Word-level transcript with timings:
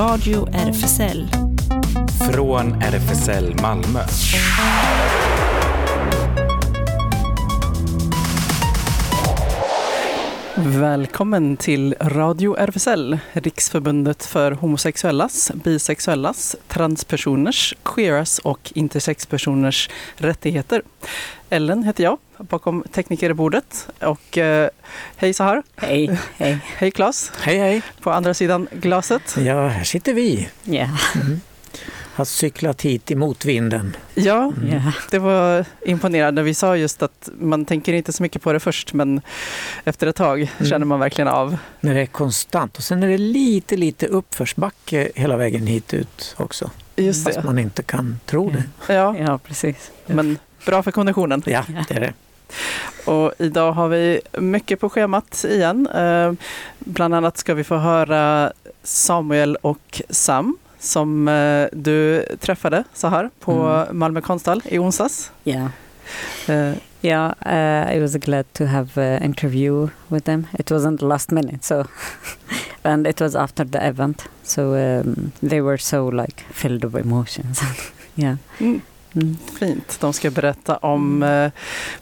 Radio 0.00 0.48
RFSL. 0.52 1.28
Från 2.32 2.82
RFSL 2.82 3.54
Malmö. 3.62 4.00
Välkommen 10.56 11.56
till 11.56 11.94
Radio 12.00 12.56
RFSL, 12.58 13.18
Riksförbundet 13.32 14.26
för 14.26 14.52
homosexuellas, 14.52 15.52
bisexuellas, 15.54 16.56
transpersoners, 16.68 17.74
queeras 17.84 18.38
och 18.38 18.72
intersexpersoners 18.74 19.90
rättigheter. 20.16 20.82
Ellen 21.50 21.82
heter 21.82 22.04
jag, 22.04 22.18
bakom 22.48 22.84
teknikerbordet. 22.92 23.88
Och 24.00 24.38
eh, 24.38 24.68
hej 25.16 25.34
Sahar! 25.34 25.62
Hej, 25.76 26.18
hej. 26.36 26.58
Hej 26.76 26.90
Claes! 26.90 27.32
Hej 27.40 27.58
hej! 27.58 27.82
På 28.00 28.10
andra 28.10 28.34
sidan 28.34 28.68
glaset. 28.72 29.36
Ja, 29.38 29.68
här 29.68 29.84
sitter 29.84 30.14
vi. 30.14 30.48
Ja. 30.64 30.88
Mm. 31.14 31.40
Har 32.14 32.24
cyklat 32.24 32.82
hit 32.82 33.10
i 33.10 33.14
motvinden. 33.14 33.96
Ja, 34.14 34.52
ja. 34.70 34.92
det 35.10 35.18
var 35.18 35.64
imponerande. 35.86 36.42
Vi 36.42 36.54
sa 36.54 36.76
just 36.76 37.02
att 37.02 37.28
man 37.40 37.64
tänker 37.64 37.92
inte 37.92 38.12
så 38.12 38.22
mycket 38.22 38.42
på 38.42 38.52
det 38.52 38.60
först, 38.60 38.92
men 38.92 39.20
efter 39.84 40.06
ett 40.06 40.16
tag 40.16 40.40
Mm. 40.40 40.70
känner 40.70 40.86
man 40.86 41.00
verkligen 41.00 41.28
av. 41.28 41.56
När 41.80 41.94
det 41.94 42.00
är 42.00 42.06
konstant. 42.06 42.76
Och 42.76 42.82
sen 42.82 43.02
är 43.02 43.08
det 43.08 43.18
lite, 43.18 43.76
lite 43.76 44.06
uppförsbacke 44.06 45.10
hela 45.14 45.36
vägen 45.36 45.66
hit 45.66 45.94
ut 45.94 46.34
också. 46.38 46.70
Just 46.96 47.24
Fast 47.24 47.36
det. 47.40 47.44
man 47.44 47.58
inte 47.58 47.82
kan 47.82 48.20
tro 48.26 48.50
det. 48.50 48.94
Ja, 48.94 49.16
ja, 49.18 49.38
precis. 49.38 49.90
men 50.06 50.38
bra 50.66 50.82
för 50.82 50.90
konditionen. 50.90 51.42
Ja, 51.46 51.64
det 51.88 51.94
är 51.94 52.00
det. 52.00 52.12
Och 53.04 53.32
idag 53.38 53.72
har 53.72 53.88
vi 53.88 54.20
mycket 54.38 54.80
på 54.80 54.88
schemat 54.88 55.44
igen. 55.48 55.86
Eh, 55.86 56.32
bland 56.78 57.14
annat 57.14 57.38
ska 57.38 57.54
vi 57.54 57.64
få 57.64 57.76
höra 57.76 58.52
Samuel 58.82 59.56
och 59.56 60.02
Sam 60.10 60.56
som 60.78 61.28
eh, 61.28 61.66
du 61.72 62.26
träffade 62.40 62.84
så 62.94 63.08
här 63.08 63.30
på 63.40 63.52
Mm. 63.52 63.98
Malmö 63.98 64.20
konsthall 64.20 64.62
i 64.64 64.78
onsdags. 64.78 65.30
Yeah. 65.44 65.68
Eh, 66.48 66.74
Yeah, 67.02 67.32
uh, 67.46 67.96
I 67.96 67.98
was 67.98 68.16
glad 68.16 68.44
to 68.54 68.66
have 68.66 68.98
an 68.98 69.22
interview 69.22 69.88
with 70.08 70.24
them. 70.24 70.46
It 70.58 70.70
wasn't 70.70 71.00
last 71.02 71.30
minute, 71.30 71.64
so 71.64 71.84
and 72.82 73.06
it 73.06 73.20
was 73.20 73.34
after 73.34 73.64
the 73.64 73.78
event, 73.88 74.28
so 74.42 74.74
um, 74.74 75.32
they 75.40 75.62
were 75.62 75.78
so 75.78 76.08
like 76.08 76.44
filled 76.52 76.84
with 76.84 77.04
emotions. 77.06 77.62
yeah. 78.16 78.36
mm, 78.58 78.80
Mm. 79.14 79.36
fint. 79.58 80.00
De 80.00 80.12
ska 80.12 80.30
berätta 80.30 80.76
om 80.76 81.22
eh, 81.22 81.50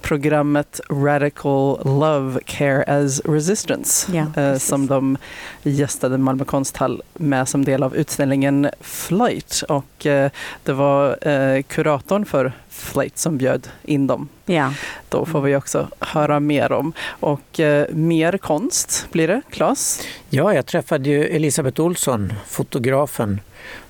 programmet 0.01 0.81
Radical 0.91 1.79
Love 1.85 2.41
Care 2.45 2.85
as 3.03 3.21
Resistance 3.25 4.13
Ja, 4.17 4.43
eh, 4.43 4.59
som 4.59 4.87
de 4.87 5.17
gästade 5.63 6.19
Malmö 6.19 6.45
konsthall 6.45 7.03
med 7.15 7.49
som 7.49 7.65
del 7.65 7.83
av 7.83 7.97
utställningen 7.97 8.71
Flight. 8.81 9.63
Och 9.69 10.07
eh, 10.07 10.31
det 10.63 10.73
var 10.73 11.19
kuratorn 11.63 12.25
för 12.25 12.53
Flight 12.69 13.19
som 13.19 13.39
bjöd 13.39 13.69
in 13.85 14.07
dem. 14.07 14.29
Yeah. 14.47 14.73
Då 15.09 15.27
får 15.27 15.41
vi 15.41 15.57
också 15.57 15.89
höra 16.01 16.41
mer 16.41 16.73
om. 16.73 16.93
Och 17.09 17.61
mer 17.91 18.39
konst 18.39 19.07
blir 19.13 19.29
det, 19.29 19.43
Claes? 19.51 20.03
Ja, 20.31 20.55
jag 20.55 20.67
träffade 20.67 21.09
ju 21.09 21.25
Elisabeth 21.25 21.81
Olsson, 21.81 22.33
fotografen, 22.47 23.41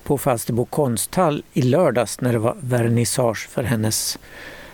på 0.03 0.17
Falsterbo 0.17 0.65
konsthall 0.65 1.43
i 1.53 1.61
lördags 1.61 2.21
när 2.21 2.33
det 2.33 2.39
var 2.39 2.55
vernissage 2.59 3.49
för 3.49 3.63
hennes 3.63 4.19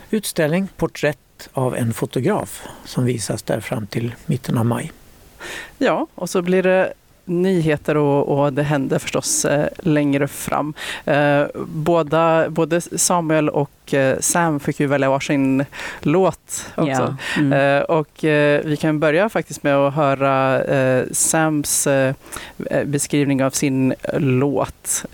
utställning 0.10 0.68
Porträtt 0.78 1.50
av 1.54 1.76
en 1.76 1.94
fotograf 1.94 2.64
som 2.86 3.06
visas 3.06 3.44
där 3.44 3.60
fram 3.60 3.88
till 3.88 4.16
mitten 4.26 4.58
av 4.58 4.66
maj. 4.66 4.92
Ja, 5.78 6.08
och 6.16 6.30
så 6.30 6.42
blir 6.42 6.64
det 6.64 6.94
nyheter 7.26 7.98
och, 7.98 8.40
och 8.40 8.54
det 8.54 8.64
händer 8.64 9.00
förstås 9.00 9.46
eh, 9.46 9.68
längre 9.80 10.28
fram. 10.28 10.74
Eh, 11.06 11.44
båda, 11.68 12.50
både 12.50 12.82
Samuel 12.82 13.50
och 13.50 13.94
eh, 13.94 14.20
Sam 14.20 14.60
fick 14.60 14.80
ju 14.80 14.88
välja 14.88 15.10
varsin 15.10 15.66
låt 16.02 16.68
också. 16.76 16.88
Yeah. 16.88 17.16
Mm. 17.38 17.84
Och 17.84 18.10
vi 18.64 18.78
kan 18.80 19.00
börja 19.00 19.30
faktiskt 19.30 19.64
med 19.64 19.76
att 19.76 19.94
höra 19.94 20.62
Sams 21.12 21.88
beskrivning 22.86 23.44
av 23.44 23.50
sin 23.50 23.94
låt. 24.14 25.06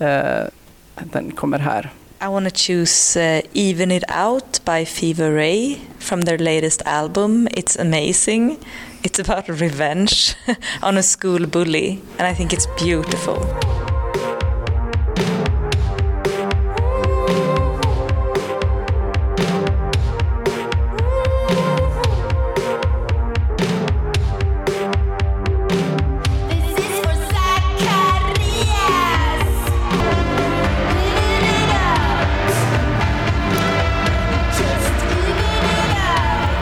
Den 0.96 1.32
kommer 1.36 1.60
här. 1.60 1.92
I 2.22 2.28
want 2.28 2.46
to 2.46 2.52
choose 2.52 3.18
uh, 3.18 3.42
Even 3.56 3.92
It 3.92 4.04
Out 4.12 4.64
by 4.64 4.86
Fever 4.86 5.32
Ray 5.32 5.78
from 5.98 6.22
their 6.22 6.38
latest 6.38 6.84
album. 6.86 7.48
It's 7.48 7.76
amazing. 7.76 8.58
It's 9.04 9.20
about 9.20 9.48
revenge 9.50 10.36
on 10.82 10.98
a 10.98 11.04
school 11.04 11.46
bully, 11.48 12.02
and 12.18 12.28
I 12.28 12.34
think 12.34 12.54
it's 12.54 12.68
beautiful. 12.80 13.40
This 26.50 26.70
is 26.86 27.00
for 27.04 27.16
Zacharias. 27.34 28.72
Even 31.08 31.44
it 31.58 31.72
out. 31.90 32.54
Just 34.58 34.96
even 35.18 35.66
it 35.78 35.92
out. 35.98 36.62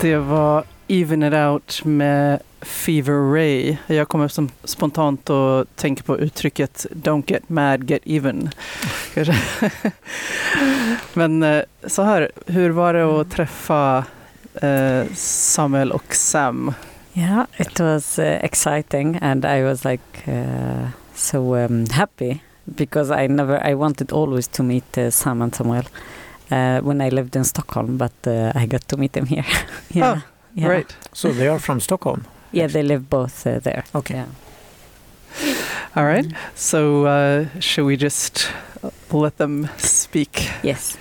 Det 0.00 0.16
var 0.16 0.64
Even 0.90 1.22
It 1.22 1.34
Out 1.34 1.84
med 1.84 2.40
Fever 2.60 3.32
Ray. 3.32 3.76
Jag 3.86 4.08
kommer 4.08 4.28
som 4.28 4.50
spontant 4.64 5.30
att 5.30 5.76
tänka 5.76 6.02
på 6.02 6.18
uttrycket 6.18 6.86
Don't 6.90 7.24
get 7.26 7.48
mad, 7.48 7.90
get 7.90 8.02
even. 8.04 8.50
Men 11.14 11.42
eh, 11.42 11.62
så 11.86 12.02
här, 12.02 12.30
hur 12.46 12.70
var 12.70 12.94
det 12.94 13.04
att 13.04 13.30
träffa 13.30 14.04
eh, 14.62 15.04
Samuel 15.14 15.92
och 15.92 16.14
Sam? 16.14 16.74
Yeah, 17.14 17.44
it 17.58 17.80
was 17.80 18.18
uh, 18.18 18.24
exciting, 18.24 19.18
and 19.22 19.44
I 19.44 19.62
was 19.62 19.84
like 19.84 20.02
uh, 20.28 20.88
so 21.14 21.56
um, 21.56 21.86
happy 21.90 22.40
because 22.64 23.24
I 23.24 23.26
never, 23.28 23.70
I 23.70 23.74
wanted 23.74 24.12
always 24.12 24.48
to 24.48 24.62
meet 24.62 24.98
uh, 24.98 25.10
Sam 25.10 25.42
and 25.42 25.54
Samuel 25.54 25.84
uh, 26.50 26.80
when 26.80 27.00
I 27.00 27.10
lived 27.10 27.36
in 27.36 27.44
Stockholm, 27.44 27.96
but 27.96 28.26
uh, 28.26 28.52
I 28.54 28.66
got 28.66 28.88
to 28.88 28.96
meet 28.96 29.12
them 29.12 29.26
here. 29.26 29.44
yeah, 29.90 30.12
Oh, 30.14 30.22
yeah. 30.54 30.68
Right. 30.68 30.96
So 31.12 31.32
they 31.32 31.48
are 31.48 31.58
from 31.58 31.80
Stockholm. 31.80 32.24
Yeah, 32.52 32.66
they 32.66 32.82
live 32.82 33.08
both 33.08 33.46
uh, 33.46 33.60
there. 33.60 33.84
Okay. 33.94 34.14
Yeah. 34.14 34.26
All 35.96 36.04
right. 36.04 36.26
So 36.54 37.06
uh, 37.06 37.46
should 37.60 37.84
we 37.84 37.96
just 37.96 38.48
let 39.12 39.36
them 39.36 39.68
speak? 39.76 40.48
Yes. 40.62 40.96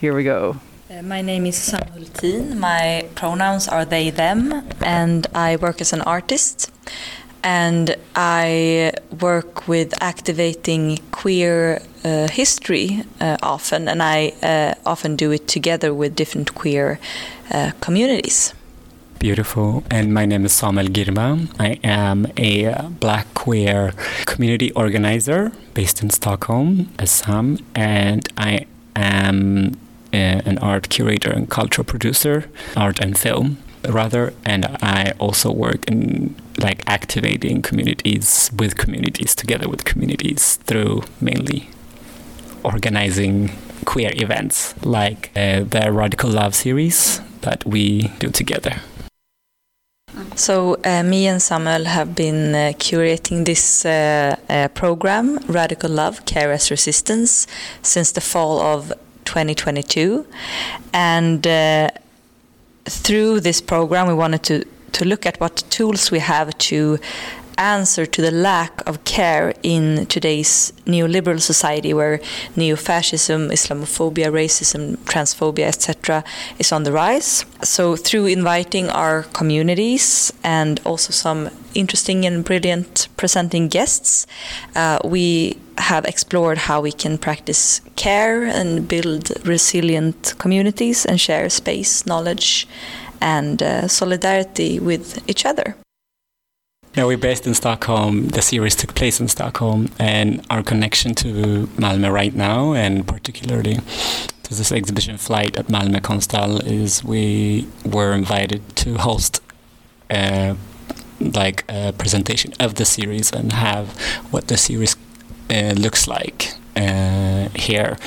Here 0.00 0.14
we 0.14 0.24
go. 0.24 0.56
Uh, 0.90 1.02
my 1.02 1.22
name 1.22 1.46
is 1.46 1.56
Samuel 1.56 2.06
Teen. 2.14 2.58
My 2.60 3.08
pronouns 3.14 3.68
are 3.68 3.84
they, 3.84 4.10
them, 4.10 4.62
and 4.80 5.26
I 5.34 5.56
work 5.56 5.80
as 5.80 5.92
an 5.92 6.02
artist. 6.02 6.70
And 7.42 7.96
I 8.16 8.92
work 9.20 9.68
with 9.68 9.92
activating 10.00 10.98
queer 11.10 11.82
uh, 12.04 12.28
history 12.28 13.02
uh, 13.20 13.36
often, 13.42 13.88
and 13.88 14.02
I 14.02 14.32
uh, 14.42 14.74
often 14.86 15.16
do 15.16 15.30
it 15.30 15.46
together 15.48 15.92
with 15.92 16.16
different 16.16 16.54
queer 16.54 16.98
uh, 17.50 17.72
communities. 17.80 18.54
Beautiful. 19.24 19.84
And 19.90 20.12
my 20.12 20.26
name 20.26 20.44
is 20.44 20.52
Samuel 20.52 20.88
Girma. 20.88 21.48
I 21.58 21.80
am 21.82 22.26
a 22.36 22.90
black 23.00 23.32
queer 23.32 23.94
community 24.26 24.70
organizer 24.72 25.50
based 25.72 26.02
in 26.02 26.10
Stockholm, 26.10 26.90
Assam, 26.98 27.58
and 27.74 28.28
I 28.36 28.66
am 28.94 29.78
uh, 30.12 30.16
an 30.50 30.58
art 30.58 30.90
curator 30.90 31.30
and 31.30 31.48
cultural 31.48 31.86
producer, 31.86 32.50
art 32.76 33.00
and 33.00 33.16
film 33.16 33.56
rather, 33.88 34.34
and 34.44 34.66
I 34.82 35.14
also 35.18 35.50
work 35.50 35.88
in 35.90 36.34
like 36.58 36.82
activating 36.86 37.62
communities 37.62 38.50
with 38.54 38.76
communities 38.76 39.34
together 39.34 39.70
with 39.70 39.86
communities 39.86 40.56
through 40.66 41.02
mainly 41.22 41.70
organizing 42.62 43.52
queer 43.86 44.10
events 44.16 44.74
like 44.84 45.30
uh, 45.34 45.60
the 45.62 45.90
Radical 45.90 46.28
Love 46.28 46.54
series 46.54 47.22
that 47.40 47.64
we 47.64 48.08
do 48.18 48.28
together. 48.28 48.82
So, 50.36 50.76
uh, 50.84 51.02
me 51.02 51.26
and 51.26 51.42
Samuel 51.42 51.84
have 51.84 52.14
been 52.14 52.54
uh, 52.54 52.72
curating 52.78 53.44
this 53.44 53.84
uh, 53.84 54.36
uh, 54.48 54.68
program, 54.68 55.38
Radical 55.48 55.90
Love 55.90 56.24
Care 56.24 56.52
as 56.52 56.70
Resistance, 56.70 57.46
since 57.82 58.12
the 58.12 58.20
fall 58.20 58.60
of 58.60 58.92
2022. 59.24 60.24
And 60.92 61.46
uh, 61.46 61.88
through 62.84 63.40
this 63.40 63.60
program, 63.60 64.06
we 64.06 64.14
wanted 64.14 64.42
to, 64.44 64.64
to 64.92 65.04
look 65.04 65.26
at 65.26 65.40
what 65.40 65.64
tools 65.70 66.10
we 66.10 66.20
have 66.20 66.56
to 66.58 66.98
answer 67.58 68.06
to 68.06 68.22
the 68.22 68.30
lack 68.30 68.86
of 68.88 69.04
care 69.04 69.54
in 69.62 70.06
today's 70.06 70.72
neoliberal 70.86 71.40
society 71.40 71.94
where 71.94 72.20
neo-fascism, 72.56 73.50
Islamophobia, 73.50 74.30
racism, 74.30 74.96
transphobia, 75.04 75.66
etc. 75.66 76.24
is 76.58 76.72
on 76.72 76.84
the 76.84 76.92
rise. 76.92 77.44
So 77.62 77.96
through 77.96 78.26
inviting 78.26 78.88
our 78.90 79.22
communities 79.32 80.32
and 80.42 80.80
also 80.84 81.12
some 81.12 81.50
interesting 81.74 82.24
and 82.24 82.44
brilliant 82.44 83.08
presenting 83.16 83.68
guests, 83.68 84.26
uh, 84.74 84.98
we 85.04 85.58
have 85.78 86.04
explored 86.04 86.58
how 86.58 86.80
we 86.80 86.92
can 86.92 87.18
practice 87.18 87.80
care 87.96 88.44
and 88.44 88.86
build 88.86 89.32
resilient 89.46 90.34
communities 90.38 91.04
and 91.04 91.20
share 91.20 91.48
space, 91.50 92.06
knowledge, 92.06 92.68
and 93.20 93.62
uh, 93.62 93.88
solidarity 93.88 94.78
with 94.78 95.28
each 95.28 95.44
other. 95.44 95.76
Yeah, 96.96 97.06
we're 97.06 97.18
based 97.18 97.44
in 97.44 97.54
Stockholm. 97.54 98.28
The 98.28 98.40
series 98.40 98.76
took 98.76 98.94
place 98.94 99.18
in 99.18 99.26
Stockholm, 99.26 99.88
and 99.98 100.46
our 100.48 100.62
connection 100.62 101.12
to 101.16 101.66
Malmö 101.76 102.12
right 102.12 102.32
now, 102.32 102.72
and 102.72 103.04
particularly 103.04 103.78
to 104.44 104.54
this 104.54 104.70
exhibition 104.70 105.18
flight 105.18 105.56
at 105.56 105.66
Malmö 105.66 106.00
Konsthall, 106.02 106.64
is 106.64 107.02
we 107.02 107.66
were 107.84 108.12
invited 108.12 108.62
to 108.76 108.94
host 108.94 109.42
a, 110.08 110.54
like 111.18 111.64
a 111.68 111.92
presentation 111.94 112.52
of 112.60 112.76
the 112.76 112.84
series 112.84 113.32
and 113.32 113.52
have 113.52 113.98
what 114.30 114.46
the 114.46 114.56
series 114.56 114.94
uh, 115.50 115.74
looks 115.76 116.06
like 116.06 116.54
uh, 116.76 117.48
here 117.56 117.98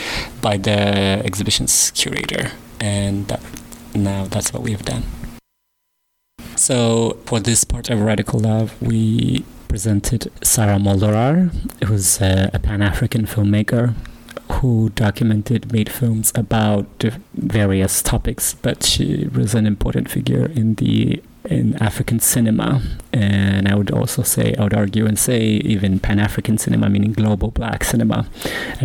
by 0.42 0.56
the 0.56 1.22
exhibition's 1.26 1.92
curator, 1.92 2.52
and 2.80 3.28
that, 3.28 3.42
now 3.94 4.28
that's 4.28 4.54
what 4.54 4.64
we've 4.64 4.86
done. 4.86 5.04
So 6.58 7.18
for 7.26 7.40
this 7.40 7.64
part 7.64 7.90
of 7.92 8.02
Radical 8.02 8.40
Love, 8.40 8.74
we 8.82 9.46
presented 9.68 10.32
Sarah 10.44 10.80
Moldorar, 10.80 11.54
who's 11.86 12.20
a, 12.20 12.50
a 12.52 12.60
Pan-African 12.60 13.28
filmmaker 13.28 13.94
who 14.54 14.90
documented, 14.96 15.72
made 15.72 15.88
films 15.88 16.32
about 16.34 16.88
various 17.36 18.02
topics, 18.02 18.56
but 18.56 18.84
she 18.84 19.28
was 19.28 19.54
an 19.54 19.68
important 19.68 20.10
figure 20.10 20.48
in 20.48 20.76
the 20.76 21.22
in 21.46 21.76
African 21.82 22.20
cinema, 22.20 22.82
and 23.14 23.70
I 23.70 23.76
would 23.76 23.92
also 23.92 24.22
say, 24.24 24.54
I 24.60 24.64
would 24.64 24.74
argue 24.74 25.06
and 25.06 25.18
say, 25.18 25.42
even 25.42 26.00
Pan 26.00 26.20
African 26.20 26.58
cinema, 26.58 26.90
meaning 26.90 27.14
global 27.14 27.52
black 27.52 27.86
cinema. 27.86 28.28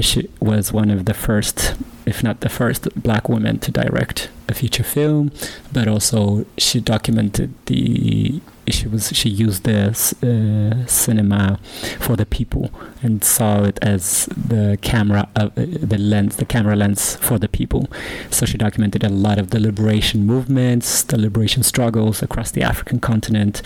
She 0.00 0.28
was 0.40 0.72
one 0.72 0.90
of 0.90 1.06
the 1.06 1.14
first, 1.14 1.74
if 2.06 2.22
not 2.22 2.40
the 2.40 2.48
first, 2.48 2.88
black 3.00 3.28
woman 3.28 3.58
to 3.60 3.70
direct 3.70 4.30
a 4.48 4.54
feature 4.54 4.82
film, 4.82 5.30
but 5.72 5.88
also 5.88 6.44
she 6.58 6.80
documented 6.80 7.54
the. 7.66 8.40
She 8.68 8.86
was 8.86 9.08
she 9.08 9.28
used 9.28 9.64
the 9.64 9.88
uh, 9.88 10.86
cinema 10.86 11.58
for 11.98 12.16
the 12.16 12.26
people 12.26 12.70
and 13.02 13.24
saw 13.24 13.64
it 13.64 13.78
as 13.82 14.26
the 14.26 14.78
camera 14.82 15.28
uh, 15.36 15.50
the 15.56 15.98
lens, 15.98 16.36
the 16.36 16.44
camera 16.44 16.76
lens 16.76 17.16
for 17.16 17.38
the 17.38 17.48
people. 17.48 17.88
So 18.30 18.46
she 18.46 18.56
documented 18.58 19.02
a 19.02 19.08
lot 19.08 19.38
of 19.38 19.50
the 19.50 19.58
liberation 19.60 20.24
movements, 20.24 21.02
the 21.02 21.18
liberation 21.18 21.62
struggles 21.62 22.22
across 22.22 22.52
the 22.52 22.62
African 22.62 23.00
continent, 23.00 23.62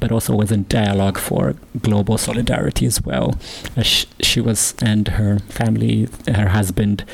but 0.00 0.10
also 0.10 0.34
was 0.34 0.50
in 0.50 0.66
dialogue 0.68 1.18
for 1.18 1.54
global 1.80 2.18
solidarity 2.18 2.86
as 2.86 3.02
well. 3.02 3.38
As 3.76 3.86
sh- 3.86 4.06
she 4.20 4.40
was 4.40 4.74
and 4.82 5.08
her 5.08 5.38
family, 5.48 6.08
her 6.26 6.48
husband, 6.48 7.04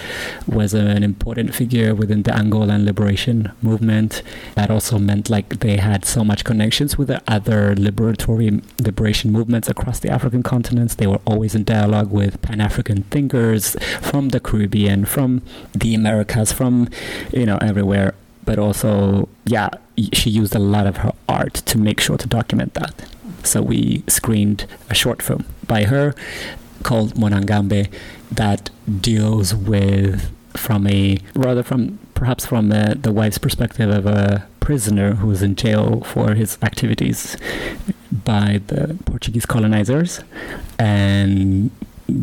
was 0.46 0.72
an 0.74 1.02
important 1.02 1.54
figure 1.54 1.94
within 1.94 2.22
the 2.22 2.30
Angolan 2.30 2.84
liberation 2.84 3.52
movement. 3.60 4.22
That 4.54 4.70
also 4.70 4.98
meant 4.98 5.28
like 5.28 5.60
they 5.60 5.76
had 5.76 6.04
so 6.04 6.24
much 6.24 6.44
connections 6.44 6.96
with 6.96 7.09
the 7.10 7.20
other 7.26 7.74
liberatory 7.74 8.62
liberation 8.80 9.32
movements 9.32 9.68
across 9.68 9.98
the 9.98 10.08
African 10.08 10.42
continents. 10.42 10.94
They 10.94 11.08
were 11.08 11.20
always 11.26 11.54
in 11.56 11.64
dialogue 11.64 12.10
with 12.12 12.40
Pan 12.40 12.60
African 12.60 13.02
thinkers 13.14 13.76
from 14.00 14.28
the 14.28 14.38
Caribbean, 14.38 15.04
from 15.04 15.42
the 15.72 15.94
Americas, 15.94 16.52
from 16.52 16.88
you 17.32 17.44
know 17.46 17.58
everywhere. 17.60 18.14
But 18.44 18.58
also, 18.58 19.28
yeah, 19.44 19.70
she 20.12 20.30
used 20.30 20.54
a 20.54 20.58
lot 20.58 20.86
of 20.86 20.98
her 20.98 21.12
art 21.28 21.54
to 21.54 21.78
make 21.78 22.00
sure 22.00 22.16
to 22.16 22.28
document 22.28 22.74
that. 22.74 22.94
So 23.42 23.60
we 23.60 24.04
screened 24.06 24.66
a 24.88 24.94
short 24.94 25.20
film 25.20 25.44
by 25.66 25.84
her 25.84 26.14
called 26.84 27.14
Monangambe 27.14 27.92
that 28.30 28.70
deals 29.00 29.54
with 29.54 30.30
from 30.56 30.86
a 30.86 31.18
rather 31.34 31.62
from 31.62 31.98
perhaps 32.14 32.46
from 32.46 32.70
uh, 32.70 32.94
the 32.96 33.12
wife's 33.12 33.38
perspective 33.38 33.90
of 33.90 34.06
a 34.06 34.46
prisoner 34.60 35.14
who 35.14 35.26
was 35.26 35.42
in 35.42 35.56
jail 35.56 36.02
for 36.02 36.34
his 36.34 36.58
activities 36.62 37.36
by 38.12 38.60
the 38.66 38.96
Portuguese 39.04 39.46
colonizers. 39.46 40.20
And 40.78 41.70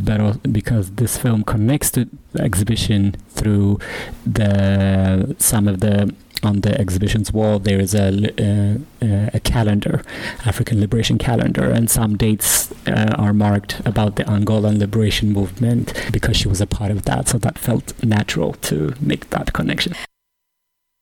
al- 0.07 0.39
because 0.51 0.91
this 0.91 1.17
film 1.17 1.43
connects 1.43 1.91
to 1.91 2.07
the 2.33 2.41
exhibition 2.41 3.15
through 3.29 3.79
the 4.25 5.35
some 5.39 5.67
of 5.67 5.79
the 5.79 6.13
on 6.43 6.61
the 6.61 6.79
exhibition's 6.79 7.33
wall 7.33 7.57
there 7.57 7.79
is 7.79 7.95
a 7.95 8.07
uh, 8.07 8.77
uh, 9.03 9.29
a 9.33 9.39
calendar 9.39 10.03
African 10.45 10.79
liberation 10.79 11.17
calendar. 11.17 11.69
And 11.71 11.89
some 11.89 12.17
dates 12.17 12.71
uh, 12.87 13.15
are 13.17 13.33
marked 13.33 13.79
about 13.85 14.15
the 14.17 14.23
Angolan 14.23 14.77
liberation 14.79 15.31
movement 15.31 15.93
because 16.11 16.37
she 16.37 16.47
was 16.47 16.61
a 16.61 16.67
part 16.67 16.91
of 16.91 17.03
that. 17.05 17.27
So 17.27 17.37
that 17.39 17.57
felt 17.57 17.87
natural 18.03 18.53
to 18.69 18.93
make 19.01 19.29
that 19.31 19.53
connection 19.53 19.93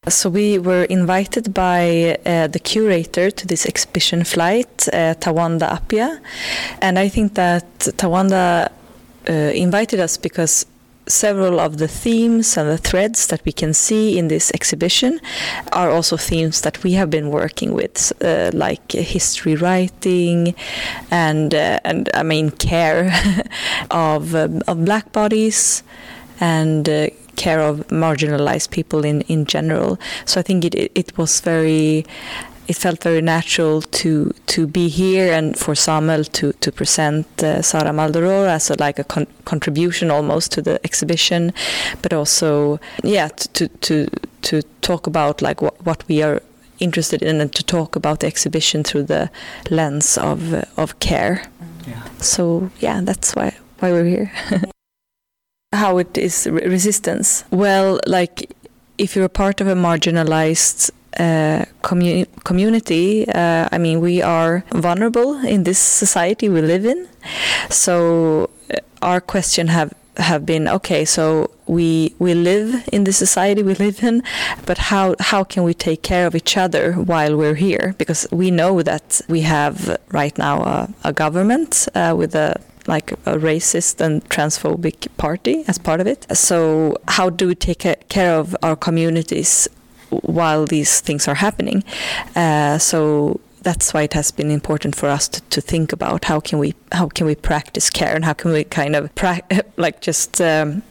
So 0.07 0.29
we 0.29 0.59
were 0.59 0.83
invited 0.83 1.53
by 1.53 2.17
uh, 2.25 2.47
the 2.47 2.59
curator 2.59 3.31
to 3.31 3.47
this 3.47 3.65
exhibition 3.65 4.23
flight, 4.23 4.87
uh, 4.93 5.15
Tawanda 5.15 5.71
Apia, 5.71 6.21
and 6.79 6.99
I 6.99 7.09
think 7.09 7.33
that 7.33 7.67
Tawanda 7.79 8.69
uh, 9.27 9.33
invited 9.33 9.99
us 9.99 10.17
because 10.17 10.67
several 11.07 11.59
of 11.59 11.77
the 11.77 11.87
themes 11.87 12.57
and 12.57 12.69
the 12.69 12.77
threads 12.77 13.27
that 13.27 13.43
we 13.45 13.51
can 13.51 13.73
see 13.73 14.17
in 14.17 14.27
this 14.27 14.51
exhibition 14.51 15.19
are 15.71 15.89
also 15.89 16.17
themes 16.17 16.61
that 16.61 16.83
we 16.83 16.93
have 16.93 17.09
been 17.09 17.29
working 17.29 17.73
with, 17.73 18.11
uh, 18.23 18.51
like 18.53 18.91
history 18.91 19.55
writing 19.55 20.55
and 21.11 21.53
uh, 21.53 21.79
and 21.83 22.09
I 22.13 22.23
mean 22.23 22.51
care 22.51 23.11
of 23.91 24.35
um, 24.35 24.61
of 24.67 24.85
black 24.85 25.11
bodies 25.11 25.83
and 26.39 26.87
uh, 26.89 27.07
care 27.35 27.59
of 27.59 27.87
marginalized 27.87 28.71
people 28.71 29.05
in, 29.05 29.21
in 29.21 29.45
general. 29.45 29.99
So 30.25 30.39
I 30.39 30.43
think 30.43 30.65
it, 30.65 30.75
it, 30.75 30.91
it 30.95 31.17
was 31.17 31.41
very, 31.41 32.05
it 32.67 32.75
felt 32.75 33.03
very 33.03 33.21
natural 33.21 33.81
to 33.81 34.33
to 34.47 34.67
be 34.67 34.87
here 34.87 35.31
and 35.31 35.57
for 35.57 35.75
Samuel 35.75 36.23
to 36.23 36.53
to 36.53 36.71
present 36.71 37.25
uh, 37.43 37.61
Sara 37.61 37.91
Maldoror 37.91 38.47
as 38.47 38.69
a, 38.69 38.75
like 38.79 38.99
a 38.99 39.03
con- 39.03 39.27
contribution 39.45 40.11
almost 40.11 40.51
to 40.53 40.61
the 40.61 40.79
exhibition, 40.83 41.53
but 42.01 42.13
also 42.13 42.79
yeah 43.03 43.27
to 43.27 43.47
to 43.49 43.67
to, 43.81 44.07
to 44.41 44.61
talk 44.81 45.07
about 45.07 45.41
like 45.41 45.61
what 45.61 45.75
what 45.85 46.03
we 46.07 46.23
are 46.23 46.41
interested 46.79 47.21
in 47.21 47.39
and 47.41 47.53
to 47.53 47.63
talk 47.63 47.95
about 47.95 48.19
the 48.19 48.27
exhibition 48.27 48.83
through 48.83 49.03
the 49.03 49.29
lens 49.69 50.17
of 50.17 50.53
uh, 50.53 50.63
of 50.77 50.99
care. 50.99 51.43
Yeah. 51.87 52.03
So 52.19 52.69
yeah, 52.79 53.01
that's 53.03 53.35
why 53.35 53.55
why 53.79 53.91
we're 53.91 54.05
here. 54.05 54.31
How 55.75 55.97
it 55.97 56.17
is 56.17 56.47
re- 56.47 56.67
resistance? 56.67 57.43
Well, 57.51 57.99
like 58.07 58.51
if 58.97 59.15
you're 59.15 59.25
a 59.25 59.29
part 59.29 59.61
of 59.61 59.67
a 59.67 59.75
marginalized 59.75 60.91
uh, 61.17 61.65
commu- 61.81 62.27
community, 62.43 63.27
uh, 63.29 63.69
I 63.71 63.77
mean, 63.77 64.01
we 64.01 64.21
are 64.21 64.63
vulnerable 64.71 65.35
in 65.45 65.63
this 65.63 65.79
society 65.79 66.49
we 66.49 66.61
live 66.61 66.85
in. 66.85 67.07
So 67.69 68.49
uh, 68.69 68.77
our 69.01 69.21
question 69.21 69.67
have 69.67 69.93
have 70.17 70.45
been 70.45 70.67
okay. 70.67 71.05
So 71.05 71.51
we 71.67 72.15
we 72.19 72.33
live 72.33 72.87
in 72.91 73.03
the 73.03 73.13
society 73.13 73.63
we 73.63 73.75
live 73.75 74.03
in, 74.03 74.23
but 74.65 74.77
how 74.77 75.15
how 75.19 75.43
can 75.43 75.63
we 75.63 75.73
take 75.73 76.01
care 76.01 76.27
of 76.27 76.35
each 76.35 76.57
other 76.57 76.93
while 76.93 77.35
we're 77.35 77.55
here? 77.55 77.95
Because 77.97 78.27
we 78.31 78.51
know 78.51 78.81
that 78.83 79.21
we 79.27 79.41
have 79.41 79.97
right 80.11 80.37
now 80.37 80.61
a, 80.63 80.89
a 81.03 81.13
government 81.13 81.87
uh, 81.95 82.13
with 82.17 82.35
a 82.35 82.61
like 82.87 83.11
a 83.11 83.37
racist 83.37 84.01
and 84.01 84.23
transphobic 84.29 85.07
party 85.17 85.63
as 85.67 85.77
part 85.77 86.01
of 86.01 86.07
it. 86.07 86.25
So 86.35 86.97
how 87.07 87.29
do 87.29 87.47
we 87.47 87.55
take 87.55 87.85
care 88.09 88.35
of 88.35 88.55
our 88.61 88.75
communities 88.75 89.67
while 90.09 90.65
these 90.65 91.01
things 91.01 91.27
are 91.27 91.35
happening? 91.35 91.83
Uh, 92.35 92.77
so 92.77 93.39
that's 93.61 93.93
why 93.93 94.03
it 94.03 94.13
has 94.13 94.31
been 94.31 94.51
important 94.51 94.95
for 94.95 95.09
us 95.09 95.27
to, 95.27 95.41
to 95.41 95.59
think 95.59 95.91
about 95.91 96.25
how 96.25 96.39
can 96.39 96.59
we 96.59 96.75
how 96.91 97.07
can 97.07 97.25
we 97.25 97.33
practice 97.33 97.89
care 97.89 98.15
and 98.15 98.23
how 98.23 98.33
can 98.33 98.51
we 98.51 98.63
kind 98.63 98.95
of 98.95 99.09
like 99.77 100.01
just 100.01 100.39
um, 100.39 100.83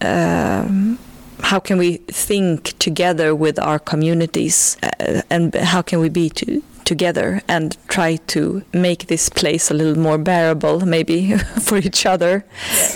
um, 0.00 0.98
how 1.42 1.60
can 1.60 1.78
we 1.78 1.96
think 2.08 2.76
together 2.78 3.34
with 3.34 3.58
our 3.58 3.78
communities 3.78 4.76
uh, 4.82 5.22
and 5.30 5.54
how 5.54 5.82
can 5.82 6.00
we 6.00 6.08
be 6.08 6.28
to, 6.30 6.62
together 6.88 7.40
and 7.48 7.76
try 7.88 8.16
to 8.34 8.62
make 8.72 9.06
this 9.06 9.28
place 9.28 9.70
a 9.70 9.74
little 9.74 9.98
more 10.08 10.18
bearable 10.18 10.76
maybe 10.86 11.36
for 11.66 11.78
each 11.78 12.06
other. 12.06 12.44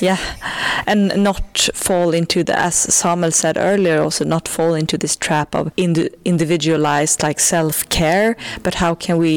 Yeah. 0.00 0.18
And 0.86 1.00
not 1.22 1.68
fall 1.74 2.14
into 2.14 2.42
the 2.44 2.54
as 2.58 2.74
Samuel 2.74 3.32
said 3.32 3.56
earlier 3.56 4.02
also 4.02 4.24
not 4.24 4.48
fall 4.48 4.74
into 4.74 4.96
this 4.98 5.16
trap 5.16 5.54
of 5.54 5.70
indi- 5.76 6.10
individualized 6.24 7.22
like 7.22 7.40
self-care 7.40 8.36
but 8.62 8.74
how 8.74 8.94
can 8.94 9.18
we 9.18 9.34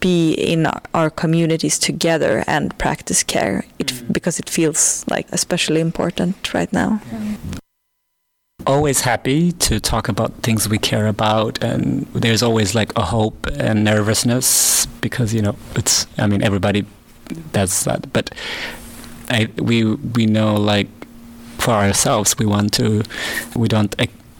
be 0.00 0.32
in 0.52 0.66
our, 0.94 1.10
communities 1.10 1.78
together 1.78 2.44
and 2.46 2.76
practice 2.78 3.22
care? 3.34 3.64
It, 3.78 3.86
Mm. 3.92 4.12
because 4.12 4.38
it 4.42 4.50
feels 4.50 5.04
like 5.14 5.26
especially 5.32 5.80
important 5.80 6.34
right 6.54 6.72
now. 6.72 7.00
Always 8.66 9.00
happy 9.00 9.52
to 9.52 9.80
talk 9.80 10.08
about 10.08 10.32
things 10.42 10.68
we 10.68 10.78
care 10.78 11.06
about 11.06 11.62
and 11.62 12.06
there's 12.12 12.42
always 12.42 12.74
like 12.74 12.94
a 12.98 13.02
hope 13.04 13.46
and 13.58 13.84
nervousness 13.84 14.84
because 15.00 15.32
you 15.32 15.40
know 15.40 15.56
it's 15.76 16.06
i 16.18 16.26
mean 16.26 16.42
everybody 16.42 16.84
does 17.52 17.84
that 17.84 18.12
but 18.12 18.34
i 19.30 19.48
we 19.58 19.84
we 19.84 20.26
know 20.26 20.54
like 20.54 20.88
for 21.58 21.70
ourselves 21.70 22.36
we 22.38 22.44
want 22.44 22.72
to 22.72 23.02
we 23.54 23.68
don't 23.68 23.94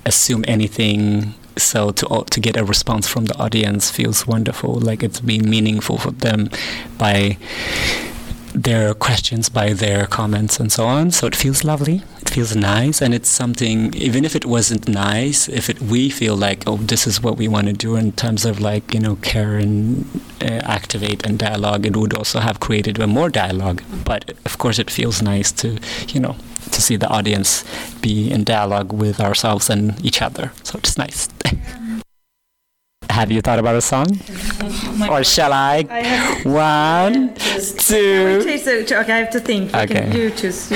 assume 0.05 0.45
anything 0.49 1.33
so 1.57 1.91
to 1.91 2.25
to 2.31 2.41
get 2.41 2.57
a 2.57 2.65
response 2.65 3.07
from 3.07 3.27
the 3.27 3.37
audience 3.39 3.91
feels 3.91 4.27
wonderful 4.27 4.75
like 4.81 5.03
it's 5.03 5.21
been 5.21 5.49
meaningful 5.49 5.97
for 5.97 6.11
them 6.11 6.51
by 6.99 7.37
their 8.63 8.93
questions 8.95 9.49
by 9.49 9.73
their 9.73 10.07
comments 10.07 10.59
and 10.59 10.73
so 10.73 10.85
on. 10.87 11.11
So 11.11 11.27
it 11.27 11.37
feels 11.37 11.65
lovely. 11.65 12.03
It 12.21 12.29
feels 12.31 12.57
nice. 12.57 13.01
And 13.01 13.15
it's 13.15 13.29
something 13.29 13.95
even 13.95 14.25
if 14.25 14.35
it 14.35 14.45
wasn't 14.45 14.89
nice 14.89 15.49
if 15.49 15.71
it 15.71 15.81
we 15.81 16.11
feel 16.11 16.37
like 16.37 16.65
oh 16.67 16.77
this 16.77 17.07
is 17.07 17.23
what 17.23 17.37
we 17.37 17.49
want 17.49 17.69
to 17.69 17.73
do 17.73 17.97
in 17.97 18.13
terms 18.13 18.45
of 18.45 18.61
like 18.61 18.93
you 18.93 19.01
know 19.01 19.17
care 19.17 19.57
and 19.57 20.05
uh, 20.43 20.61
activate 20.79 21.25
and 21.25 21.39
dialogue 21.39 21.87
it 21.87 21.97
would 21.97 22.15
also 22.15 22.41
have 22.41 22.61
created 22.61 22.99
a 22.99 23.07
more 23.07 23.31
dialogue. 23.31 23.83
But 24.05 24.31
of 24.45 24.59
course 24.59 24.79
it 24.79 24.91
feels 24.91 25.23
nice 25.23 25.53
to 25.53 25.79
you 26.09 26.21
know 26.21 26.37
to 26.73 26.83
see 26.83 26.97
the 26.97 27.09
audience 27.09 27.65
be 28.03 28.31
in 28.31 28.45
dialogue 28.45 28.93
with 28.93 29.21
ourselves 29.21 29.71
and 29.71 30.05
each 30.05 30.21
other. 30.21 30.53
So 30.65 30.79
it's 30.79 30.99
nice 30.99 31.29
have 33.11 33.31
you 33.33 33.41
thought 33.41 33.59
about 33.59 33.75
a 33.75 33.81
song 33.81 34.07
or 35.11 35.25
shall 35.25 35.53
i 35.53 35.85
I 35.91 36.01
have 36.03 36.45
one 36.45 37.35
two 37.35 38.43
to, 38.43 38.59
so, 38.59 38.73
okay, 39.01 39.13
I 39.13 39.19
have 39.19 39.31
to 39.31 39.41
think. 39.41 39.73
You 39.73 39.79
Okay. 39.81 39.95
can 39.95 40.13
you 40.13 40.31
choose. 40.31 40.71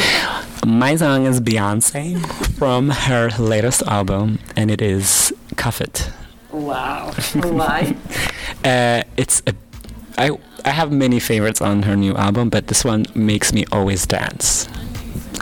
My 0.66 0.96
song 0.96 1.26
is 1.26 1.40
Beyonce 1.40 2.18
from 2.58 2.90
her 2.90 3.30
latest 3.38 3.82
album, 3.82 4.38
and 4.56 4.70
it 4.70 4.80
is 4.80 5.32
Cuff 5.56 5.80
It. 5.80 6.10
Wow. 6.50 7.10
Why? 7.34 7.96
Uh, 8.64 9.02
it's 9.16 9.42
a, 9.46 9.54
I 10.18 10.30
I 10.64 10.70
have 10.70 10.92
many 10.92 11.18
favorites 11.20 11.60
on 11.60 11.82
her 11.82 11.96
new 11.96 12.14
album, 12.16 12.48
but 12.50 12.68
this 12.68 12.84
one 12.84 13.04
makes 13.14 13.52
me 13.52 13.64
always 13.72 14.06
dance. 14.06 14.68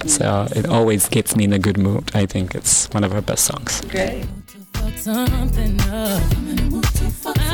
So 0.06 0.48
it 0.56 0.66
always 0.66 1.08
gets 1.08 1.36
me 1.36 1.44
in 1.44 1.52
a 1.52 1.58
good 1.58 1.76
mood. 1.78 2.10
I 2.14 2.26
think 2.26 2.54
it's 2.54 2.88
one 2.94 3.04
of 3.04 3.12
her 3.12 3.20
best 3.22 3.44
songs. 3.44 3.82
Great. 3.90 4.24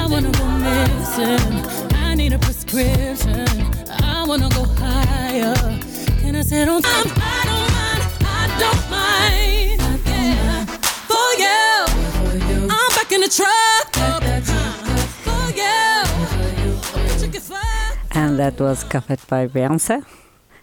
I 0.07 0.09
wanna 0.09 0.31
go 0.31 0.47
missing. 0.47 1.97
I 1.97 2.15
need 2.15 2.33
a 2.33 2.39
prescription. 2.39 3.45
I 3.91 4.25
wanna 4.25 4.49
go 4.51 4.63
higher. 4.79 5.53
Can 6.21 6.37
I 6.37 6.43
sit 6.43 6.69
on? 6.69 6.81
I 6.85 7.03
don't 7.51 7.71
mind. 7.77 8.03
I 8.23 8.45
don't 8.63 8.85
mind. 8.89 9.81
Yeah. 10.07 10.65
For 11.11 11.29
you. 11.43 12.69
I'm 12.71 12.91
back 12.95 13.11
in 13.11 13.21
the 13.21 13.29
truck. 13.29 13.97
And 18.15 18.39
that 18.39 18.61
was 18.61 18.85
Café 18.85 19.19
by 19.27 19.49
Beyonce. 19.49 20.05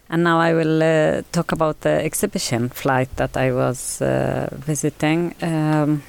And 0.08 0.24
now 0.24 0.40
I 0.40 0.54
will 0.54 0.82
uh, 0.82 1.22
talk 1.32 1.52
about 1.52 1.82
the 1.82 2.02
exhibition 2.02 2.70
flight 2.70 3.14
that 3.16 3.36
I 3.36 3.52
was 3.52 4.00
uh, 4.00 4.48
visiting. 4.52 5.34
Um, 5.42 6.02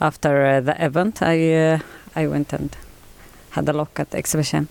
after 0.00 0.46
uh, 0.46 0.60
the 0.60 0.84
event, 0.84 1.22
I 1.22 1.54
uh, 1.54 1.78
I 2.16 2.26
went 2.26 2.52
and 2.52 2.76
had 3.50 3.68
a 3.68 3.72
look 3.72 4.00
at 4.00 4.10
the 4.10 4.18
exhibition. 4.18 4.68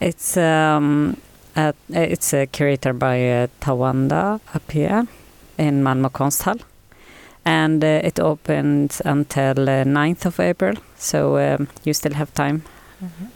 It's 0.00 0.36
um, 0.36 1.16
it's 1.88 2.34
uh, 2.34 2.46
curated 2.52 2.98
by 2.98 3.30
uh, 3.30 3.46
Tawanda 3.60 4.40
Apia 4.54 5.06
in 5.56 5.82
Malmö 5.82 6.10
Konsthall. 6.10 6.60
And 7.46 7.84
uh, 7.84 8.00
it 8.02 8.18
opens 8.18 9.02
until 9.04 9.68
uh, 9.68 9.84
9th 9.84 10.26
of 10.26 10.40
April, 10.40 10.76
so 10.96 11.36
um, 11.36 11.68
you 11.84 11.92
still 11.92 12.14
have 12.14 12.32
time 12.32 12.62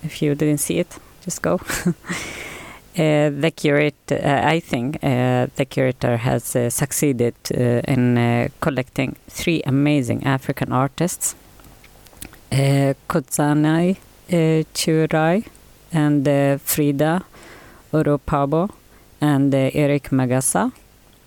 if 0.02 0.23
you 0.23 0.35
didn't 0.35 0.61
see 0.61 0.78
it 0.78 0.99
just 1.25 1.42
go. 1.42 1.61
Uh, 2.99 3.30
the 3.30 3.52
curator, 3.54 4.16
uh, 4.25 4.40
I 4.45 4.59
think, 4.59 4.97
uh, 5.04 5.47
the 5.54 5.64
curator 5.64 6.16
has 6.16 6.57
uh, 6.57 6.68
succeeded 6.68 7.35
uh, 7.54 7.80
in 7.87 8.18
uh, 8.18 8.49
collecting 8.61 9.14
three 9.28 9.62
amazing 9.66 10.25
African 10.25 10.73
artists, 10.73 11.37
uh, 12.52 12.95
Kodzanai 13.09 13.97
uh, 13.97 14.64
Churai 14.75 15.47
and 15.93 16.26
uh, 16.26 16.59
Frida 16.59 17.25
Oropabo 17.93 18.71
and 19.21 19.55
Eric 19.55 20.11
Magasa. 20.11 20.73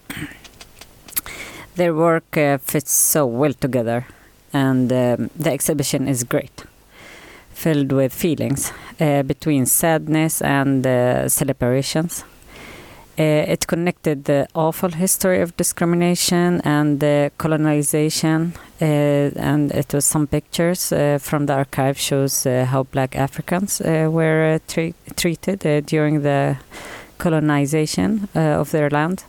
Their 1.75 1.94
work 1.94 2.34
fits 2.62 2.92
so 2.92 3.25
well 3.25 3.54
together, 3.54 4.06
and 4.51 4.90
the 4.90 5.30
exhibition 5.46 6.08
is 6.08 6.24
great 6.24 6.66
filled 7.62 7.92
with 7.92 8.12
feelings 8.13 8.72
uh, 9.00 9.22
between 9.24 9.66
sadness 9.68 10.42
and 10.42 10.86
uh, 10.88 11.30
celebrations. 11.30 12.24
Uh, 13.20 13.24
it 13.24 13.68
connected 13.68 14.24
the 14.24 14.48
awful 14.56 14.89
history 14.89 15.41
of 15.41 15.56
discrimination 15.58 16.62
and 16.62 17.03
uh, 17.03 17.30
colonization, 17.38 18.53
uh, 18.82 18.86
and 19.36 19.70
it 19.72 19.94
was 19.94 20.06
some 20.06 20.25
pictures 20.27 20.94
uh, 20.94 21.18
from 21.22 21.46
the 21.46 21.53
archive 21.53 22.00
shows 22.00 22.46
how 22.46 22.84
Black 22.84 23.15
Africans 23.15 23.82
were 23.86 24.60
tre- 24.68 24.94
treated 25.18 25.86
during 25.86 26.22
the 26.22 26.58
colonization 27.18 28.30
of 28.34 28.72
their 28.72 28.89
land. 28.89 29.24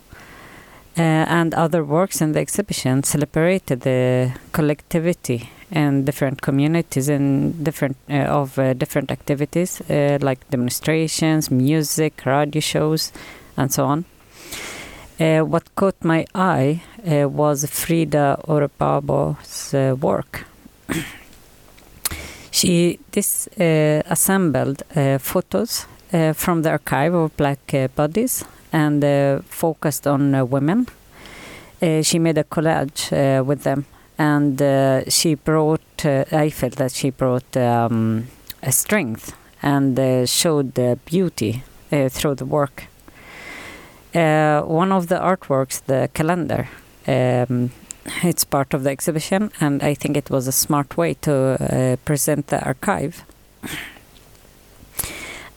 And 0.95 1.53
other 1.53 1.83
works 1.83 2.21
in 2.21 2.31
the 2.31 2.39
exhibition 2.39 3.03
celebrated 3.03 3.81
the 3.81 4.31
collectivity 4.53 5.49
and 5.71 6.05
different 6.05 6.41
communities 6.41 7.09
and 7.09 7.63
different 7.63 7.97
of 8.09 8.55
different 8.77 9.11
activities 9.11 9.81
like 9.89 10.49
demonstrations, 10.51 11.51
music, 11.51 12.25
radio 12.25 12.61
shows, 12.61 13.11
and 13.57 13.71
so 13.71 13.85
on. 13.85 14.05
Uh, 15.19 15.41
what 15.41 15.75
caught 15.75 16.03
my 16.03 16.25
eye 16.33 16.81
uh, 17.05 17.29
was 17.29 17.65
Frida 17.65 18.39
Oropabo's 18.47 19.73
uh, 19.73 19.95
work. 19.95 20.45
she 22.51 22.99
this 23.11 23.47
uh, 23.59 24.01
assembled 24.07 24.81
uh, 24.95 25.19
photos 25.19 25.85
uh, 26.11 26.33
from 26.33 26.63
the 26.63 26.71
archive 26.71 27.13
of 27.13 27.37
black 27.37 27.73
bodies 27.95 28.43
and 28.71 29.03
focused 29.45 30.07
on 30.07 30.49
women. 30.49 30.87
She 32.01 32.17
made 32.17 32.37
a 32.37 32.43
collage 32.43 33.11
with 33.45 33.63
them 33.63 33.85
and 34.17 34.57
she 35.11 35.35
brought 35.35 36.05
i 36.05 36.49
felt 36.49 36.75
that 36.77 36.91
she 36.91 37.09
brought 37.11 37.57
um, 37.57 38.25
a 38.63 38.71
strength 38.71 39.35
and 39.61 40.27
showed 40.29 40.73
beauty 41.05 41.61
through 42.09 42.35
the 42.35 42.45
work 42.45 42.87
uh, 44.15 44.61
one 44.61 44.91
of 44.91 45.07
the 45.07 45.15
artworks 45.15 45.83
the 45.85 46.09
calendar 46.13 46.67
um, 47.07 47.71
it's 48.23 48.43
part 48.43 48.73
of 48.73 48.83
the 48.83 48.89
exhibition 48.89 49.51
and 49.59 49.81
i 49.83 49.93
think 49.93 50.17
it 50.17 50.29
was 50.29 50.47
a 50.47 50.51
smart 50.51 50.97
way 50.97 51.13
to 51.13 51.33
uh, 51.33 51.95
present 52.05 52.47
the 52.47 52.63
archive 52.65 53.23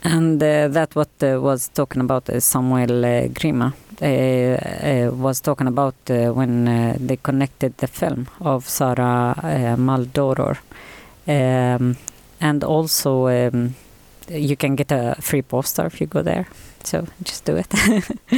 and 0.03 0.43
uh, 0.43 0.69
that 0.69 0.95
what 0.95 1.11
uh, 1.23 1.41
was 1.41 1.69
talking 1.69 2.01
about 2.01 2.29
uh, 2.31 2.41
samuel 2.41 3.05
uh, 3.05 3.29
grima 3.29 3.73
was 5.19 5.41
talking 5.41 5.67
about 5.67 5.95
when 6.07 6.67
they 7.07 7.17
connected 7.17 7.75
the 7.79 7.87
film 7.87 8.29
of 8.43 8.69
Sara 8.69 9.35
Maldoror. 9.79 10.59
Um, 11.27 11.97
and 12.41 12.63
also, 12.63 13.29
um, 13.29 13.75
you 14.29 14.57
can 14.57 14.77
get 14.77 14.93
a 14.93 15.17
free 15.21 15.43
poster 15.43 15.87
if 15.87 16.01
you 16.01 16.07
go 16.07 16.23
there. 16.23 16.47
So 16.87 17.07
just 17.23 17.45
do 17.45 17.57
it. 17.57 17.73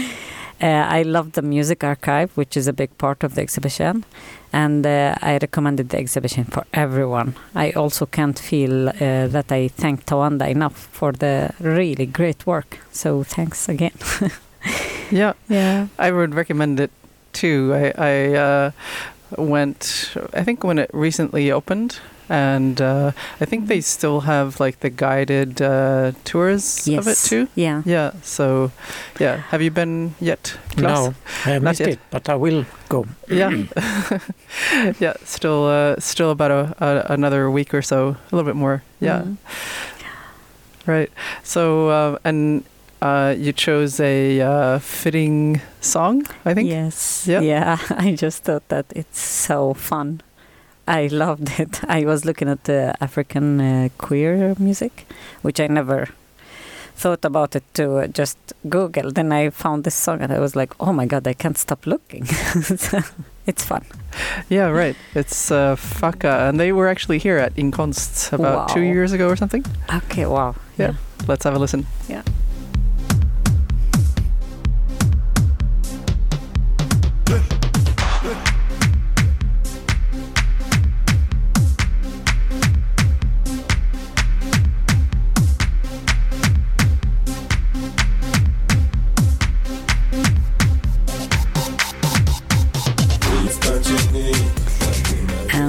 uh, 0.62 0.96
I 0.98 1.02
love 1.02 1.32
the 1.32 1.42
music 1.42 1.84
archive, 1.84 2.30
which 2.36 2.56
is 2.56 2.66
a 2.68 2.72
big 2.72 2.96
part 2.98 3.24
of 3.24 3.34
the 3.34 3.42
exhibition. 3.42 4.04
And 4.52 4.86
uh, 4.86 5.14
I 5.20 5.38
recommended 5.38 5.90
the 5.90 5.98
exhibition 5.98 6.44
for 6.44 6.64
everyone. 6.72 7.34
I 7.54 7.72
also 7.72 8.06
can't 8.06 8.38
feel 8.38 8.88
uh, 8.88 9.28
that 9.28 9.52
I 9.52 9.68
thank 9.68 10.06
Tawanda 10.06 10.48
enough 10.48 10.88
for 10.92 11.12
the 11.12 11.50
really 11.60 12.06
great 12.06 12.46
work. 12.46 12.78
So 12.92 13.22
thanks 13.22 13.68
again. 13.68 13.92
Yeah, 15.10 15.32
yeah. 15.48 15.88
I 15.98 16.10
would 16.10 16.34
recommend 16.34 16.80
it 16.80 16.90
too. 17.32 17.72
I, 17.74 17.92
I 17.96 18.34
uh, 18.34 18.70
went, 19.36 20.14
I 20.34 20.44
think 20.44 20.64
when 20.64 20.78
it 20.78 20.90
recently 20.92 21.50
opened, 21.50 21.98
and 22.28 22.80
uh, 22.80 23.12
I 23.40 23.44
think 23.44 23.66
they 23.68 23.80
still 23.80 24.20
have 24.20 24.60
like 24.60 24.80
the 24.80 24.90
guided 24.90 25.60
uh, 25.62 26.12
tours 26.24 26.86
of 26.88 27.06
it 27.08 27.16
too. 27.18 27.48
Yeah. 27.54 27.82
Yeah, 27.84 28.12
so 28.22 28.70
yeah, 29.18 29.36
have 29.50 29.62
you 29.62 29.70
been 29.70 30.14
yet? 30.20 30.56
Klas? 30.76 30.82
No, 31.08 31.14
I 31.46 31.50
have 31.54 31.62
Not 31.62 31.80
yet. 31.80 31.88
it, 31.88 31.98
but 32.10 32.28
I 32.28 32.34
will 32.34 32.64
go. 32.88 33.06
Yeah, 33.28 33.50
yeah, 35.00 35.14
still, 35.24 35.66
uh, 35.66 35.96
still 35.98 36.30
about 36.30 36.50
a, 36.50 36.74
a, 36.78 37.12
another 37.14 37.50
week 37.50 37.74
or 37.74 37.82
so, 37.82 38.08
a 38.10 38.36
little 38.36 38.44
bit 38.48 38.56
more. 38.56 38.82
Yeah. 39.00 39.22
Mhm. 39.22 39.36
Right. 40.86 41.10
So, 41.42 41.88
uh, 41.88 42.18
and 42.24 42.64
uh, 43.02 43.34
you 43.36 43.52
chose 43.52 44.00
a 44.00 44.40
uh, 44.40 44.78
fitting 44.78 45.60
song, 45.80 46.26
I 46.46 46.54
think. 46.54 46.68
Yes. 46.70 47.26
Yeah. 47.28 47.40
Yeah. 47.40 47.78
I 47.90 48.14
just 48.14 48.44
thought 48.44 48.66
that 48.68 48.86
it's 48.94 49.20
so 49.20 49.74
fun. 49.74 50.20
I 50.88 51.08
loved 51.08 51.60
it. 51.60 51.80
I 51.88 52.04
was 52.04 52.24
looking 52.24 52.48
at 52.48 52.64
the 52.64 52.94
African 53.00 53.60
uh, 53.60 53.88
queer 53.98 54.54
music, 54.58 55.06
which 55.42 55.60
I 55.60 55.66
never 55.66 56.08
thought 56.96 57.24
about 57.24 57.54
it 57.54 57.62
to 57.74 57.98
uh, 57.98 58.06
just 58.08 58.38
Google. 58.68 59.12
Then 59.12 59.30
I 59.32 59.50
found 59.50 59.84
this 59.84 59.94
song 59.94 60.22
and 60.22 60.32
I 60.32 60.40
was 60.40 60.56
like, 60.56 60.72
oh 60.80 60.92
my 60.92 61.06
god, 61.06 61.28
I 61.28 61.34
can't 61.34 61.58
stop 61.58 61.86
looking. 61.86 62.26
It's 63.48 63.64
fun. 63.64 63.82
Yeah, 64.50 64.66
right. 64.68 64.94
It's 65.14 65.50
uh, 65.50 65.74
Faka, 65.74 66.50
and 66.50 66.60
they 66.60 66.70
were 66.70 66.86
actually 66.86 67.16
here 67.16 67.38
at 67.38 67.54
Inkonst 67.54 68.30
about 68.34 68.68
two 68.68 68.82
years 68.82 69.12
ago 69.12 69.26
or 69.26 69.36
something. 69.36 69.64
Okay, 69.90 70.26
wow. 70.26 70.54
Yeah. 70.76 70.96
Let's 71.26 71.44
have 71.44 71.54
a 71.54 71.58
listen. 71.58 71.86
Yeah. 72.10 72.22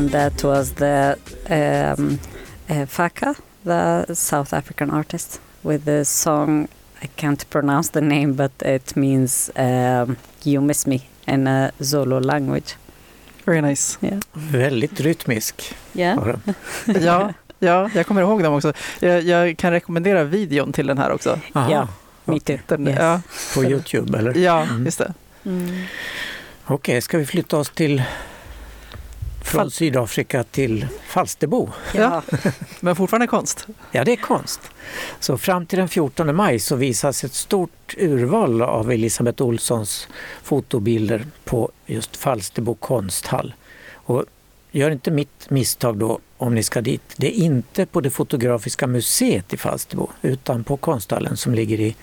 And 0.10 0.14
that 0.16 0.44
was 0.44 0.72
the 0.74 1.18
um, 1.50 2.20
uh, 2.70 2.86
Faka, 2.88 3.36
the 3.64 4.16
South 4.16 4.54
African 4.54 4.90
artist, 4.90 5.40
with 5.64 5.86
the 5.86 6.04
song. 6.06 6.68
I 7.04 7.08
can't 7.16 7.50
pronounce 7.50 7.90
the 7.92 8.02
name, 8.02 8.34
but 8.34 8.52
it 8.62 8.96
means 8.96 9.52
um, 9.56 10.18
"You 10.44 10.62
Miss 10.62 10.88
Me" 10.88 11.02
in 11.28 11.48
a 11.48 11.72
Zulu 11.80 12.20
language. 12.20 12.76
Very 13.46 13.62
nice. 13.62 13.98
Väldigt 14.34 15.00
rytmisk. 15.00 15.76
Yeah. 15.94 16.36
ja, 17.02 17.34
ja, 17.60 17.90
jag 17.96 18.06
kommer 18.08 18.22
ihåg 18.22 18.44
dem 18.44 18.54
också. 18.54 18.74
Jag, 19.00 19.22
jag 19.24 19.58
kan 19.58 19.72
rekommendera 19.72 20.24
videon 20.24 20.74
till 20.74 20.88
den 20.88 20.98
här 20.98 21.12
också. 21.12 21.40
Aha, 21.54 21.72
Ja. 21.72 21.88
Me 22.26 22.40
too. 22.40 22.58
Den, 22.68 22.88
Yes. 22.88 22.98
ja, 23.00 23.22
På 23.56 23.64
Youtube 23.64 24.18
eller? 24.18 24.34
ja 24.38 24.62
Mm. 24.64 24.86
just 24.86 24.98
det. 24.98 25.14
Mm. 25.46 25.84
Okej, 26.66 27.02
ska 27.02 27.18
vi 27.18 27.26
flytta 27.26 27.58
oss 27.58 27.70
till 27.70 28.04
från 29.50 29.62
Fal- 29.66 29.70
Sydafrika 29.70 30.44
till 30.44 30.88
Falsterbo? 31.08 31.70
Ja. 31.94 32.22
Men 32.80 32.96
fortfarande 32.96 33.28
konst. 33.28 33.68
Ja, 33.92 34.04
det 34.04 34.12
är 34.12 34.16
konst. 34.16 34.62
Så 35.20 35.38
fram 35.38 35.66
till 35.66 35.80
den 35.80 35.88
14 35.90 36.36
maj 36.36 36.60
så 36.60 36.76
visas 36.76 37.24
ett 37.24 37.34
stort 37.34 37.96
urval 37.98 38.62
av 38.62 38.92
Elisabeth 38.92 39.44
Olssons 39.44 40.08
fotobilder 40.44 41.26
på 41.46 41.72
just 41.86 42.18
Falsterbo 42.18 42.76
konsthall. 42.76 43.54
Och 43.94 44.26
gör 44.72 44.92
inte 44.92 45.12
mitt 45.12 45.50
misstag 45.50 45.98
då 45.98 46.20
om 46.38 46.56
ni 46.56 46.64
ska 46.64 46.82
dit. 46.82 47.02
Det 47.18 47.28
är 47.28 47.44
inte 47.44 47.86
på 47.86 48.02
det 48.02 48.10
fotografiska 48.10 48.88
museet 48.88 49.54
i 49.54 49.58
Falsterbo 49.58 50.10
utan 50.22 50.64
på 50.64 50.78
konsthallen 50.78 51.38
som 51.38 51.54
ligger 51.54 51.80
i 51.80 51.96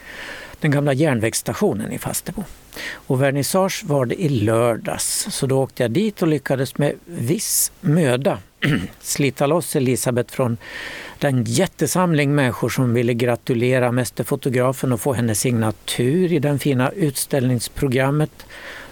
den 0.60 0.70
gamla 0.70 0.92
järnvägsstationen 0.92 1.92
i 1.92 1.98
Falsterbo. 1.98 2.44
Och 2.92 3.22
vernissage 3.22 3.84
var 3.86 4.06
det 4.06 4.22
i 4.22 4.28
lördags 4.28 5.26
så 5.30 5.46
då 5.46 5.62
åkte 5.62 5.82
jag 5.82 5.90
dit 5.90 6.22
och 6.22 6.28
lyckades 6.28 6.78
med 6.78 6.92
viss 7.04 7.72
möda 7.80 8.38
slita 9.00 9.46
loss 9.46 9.76
Elisabeth 9.76 10.34
från 10.34 10.56
den 11.18 11.44
jättesamling 11.44 12.34
människor 12.34 12.68
som 12.68 12.94
ville 12.94 13.14
gratulera 13.14 13.92
mästerfotografen 13.92 14.92
och 14.92 15.00
få 15.00 15.12
hennes 15.12 15.40
signatur 15.40 16.32
i 16.32 16.38
den 16.38 16.58
fina 16.58 16.90
utställningsprogrammet 16.90 18.46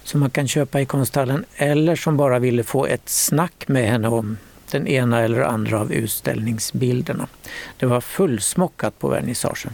som 0.05 0.21
man 0.21 0.31
kan 0.31 0.49
köpa 0.49 0.81
i 0.81 0.87
konsthallen 0.87 1.45
eller 1.57 1.97
som 1.97 2.17
bara 2.17 2.39
ville 2.39 2.63
få 2.63 2.87
ett 2.87 3.09
snack 3.09 3.69
med 3.69 3.89
henne 3.89 4.09
om 4.09 4.37
den 4.71 4.87
ena 4.87 5.21
eller 5.21 5.41
andra 5.41 5.81
av 5.81 5.93
utställningsbilderna. 5.93 7.27
Det 7.79 7.87
var 7.87 8.01
fullsmockat 8.01 8.99
på 8.99 9.09
vernissagen. 9.09 9.73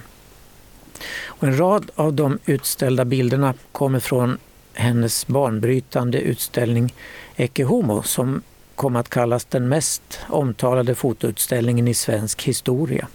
Och 1.24 1.48
en 1.48 1.58
rad 1.58 1.90
av 1.94 2.12
de 2.12 2.38
utställda 2.46 3.04
bilderna 3.04 3.54
kommer 3.72 4.00
från 4.00 4.38
hennes 4.74 5.26
banbrytande 5.26 6.20
utställning 6.20 6.94
Ecce 7.36 7.64
Homo 7.64 8.02
som 8.02 8.42
kom 8.74 8.96
att 8.96 9.08
kallas 9.08 9.44
den 9.44 9.68
mest 9.68 10.20
omtalade 10.28 10.94
fotoutställningen 10.94 11.88
i 11.88 11.94
svensk 11.94 12.42
historia. 12.42 13.08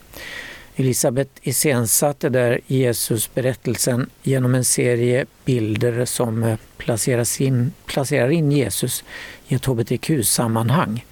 Elisabeth 0.75 1.31
iscensatte 1.41 2.29
där 2.29 2.59
Jesusberättelsen 2.67 4.09
genom 4.23 4.55
en 4.55 4.65
serie 4.65 5.25
bilder 5.45 6.05
som 6.05 6.43
eh, 6.43 6.57
placeras 6.77 7.41
in, 7.41 7.73
placerar 7.85 8.29
in 8.29 8.51
Jesus 8.51 9.03
i 9.47 9.55
ett 9.55 9.65
hbtq-sammanhang. 9.65 11.05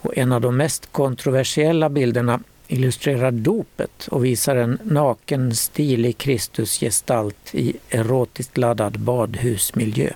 Och 0.00 0.18
en 0.18 0.32
av 0.32 0.40
de 0.40 0.56
mest 0.56 0.92
kontroversiella 0.92 1.88
bilderna 1.88 2.40
illustrerar 2.68 3.30
dopet 3.30 4.08
och 4.10 4.24
visar 4.24 4.56
en 4.56 4.78
naken, 4.82 5.54
stilig 5.54 6.18
Kristusgestalt 6.18 7.54
i 7.54 7.76
erotiskt 7.90 8.56
laddad 8.56 8.98
badhusmiljö. 8.98 10.10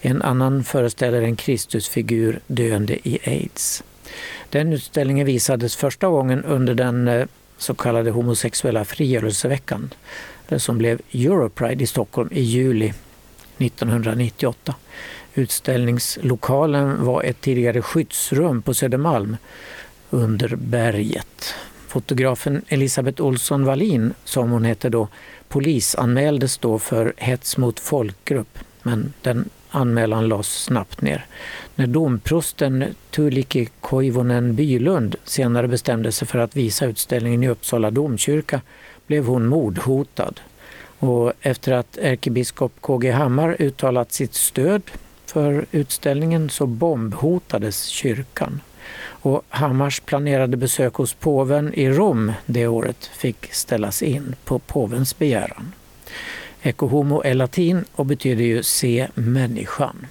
En 0.00 0.22
annan 0.22 0.64
föreställer 0.64 1.22
en 1.22 1.36
Kristusfigur 1.36 2.40
döende 2.46 3.08
i 3.08 3.18
aids. 3.24 3.82
Den 4.50 4.72
utställningen 4.72 5.26
visades 5.26 5.76
första 5.76 6.08
gången 6.08 6.44
under 6.44 6.74
den 6.74 7.08
eh, 7.08 7.26
så 7.58 7.74
kallade 7.74 8.10
homosexuella 8.10 8.84
frigörelseveckan, 8.84 9.94
eh, 10.48 10.58
som 10.58 10.78
blev 10.78 11.00
Europride 11.12 11.84
i 11.84 11.86
Stockholm 11.86 12.28
i 12.32 12.40
juli 12.40 12.92
1998. 13.58 14.74
Utställningslokalen 15.34 17.04
var 17.04 17.22
ett 17.22 17.40
tidigare 17.40 17.82
skyddsrum 17.82 18.62
på 18.62 18.74
Södermalm 18.74 19.36
under 20.10 20.56
berget. 20.56 21.54
Fotografen 21.92 22.62
Elisabeth 22.68 23.22
Olsson 23.22 23.64
Wallin, 23.64 24.14
som 24.24 24.50
hon 24.50 24.64
hette 24.64 24.88
då, 24.88 25.08
polisanmäldes 25.48 26.58
då 26.58 26.78
för 26.78 27.12
hets 27.16 27.56
mot 27.56 27.80
folkgrupp, 27.80 28.58
men 28.82 29.12
den 29.22 29.48
anmälan 29.70 30.28
lades 30.28 30.62
snabbt 30.62 31.00
ner. 31.02 31.26
När 31.74 31.86
domprosten 31.86 32.84
Tuulikki 33.10 33.68
Koivunen 33.80 34.54
Bylund 34.54 35.16
senare 35.24 35.68
bestämde 35.68 36.12
sig 36.12 36.28
för 36.28 36.38
att 36.38 36.56
visa 36.56 36.86
utställningen 36.86 37.42
i 37.42 37.48
Uppsala 37.48 37.90
domkyrka 37.90 38.60
blev 39.06 39.26
hon 39.26 39.46
mordhotad. 39.46 40.40
Och 40.98 41.32
efter 41.40 41.72
att 41.72 41.98
ärkebiskop 41.98 42.72
KG 42.80 43.10
Hammar 43.10 43.56
uttalat 43.58 44.12
sitt 44.12 44.34
stöd 44.34 44.82
för 45.26 45.66
utställningen 45.70 46.50
så 46.50 46.66
bombhotades 46.66 47.86
kyrkan. 47.86 48.60
Och 49.22 49.42
Hammars 49.48 50.00
planerade 50.00 50.56
besök 50.56 50.94
hos 50.94 51.14
påven 51.14 51.74
i 51.74 51.90
Rom 51.90 52.32
det 52.46 52.66
året 52.66 53.10
fick 53.14 53.54
ställas 53.54 54.02
in 54.02 54.34
på 54.44 54.58
påvens 54.58 55.18
begäran. 55.18 55.72
Ecce 56.62 56.86
homo 56.86 57.22
är 57.24 57.34
latin 57.34 57.84
och 57.94 58.06
betyder 58.06 58.44
ju 58.44 58.62
se 58.62 59.08
människan. 59.14 60.06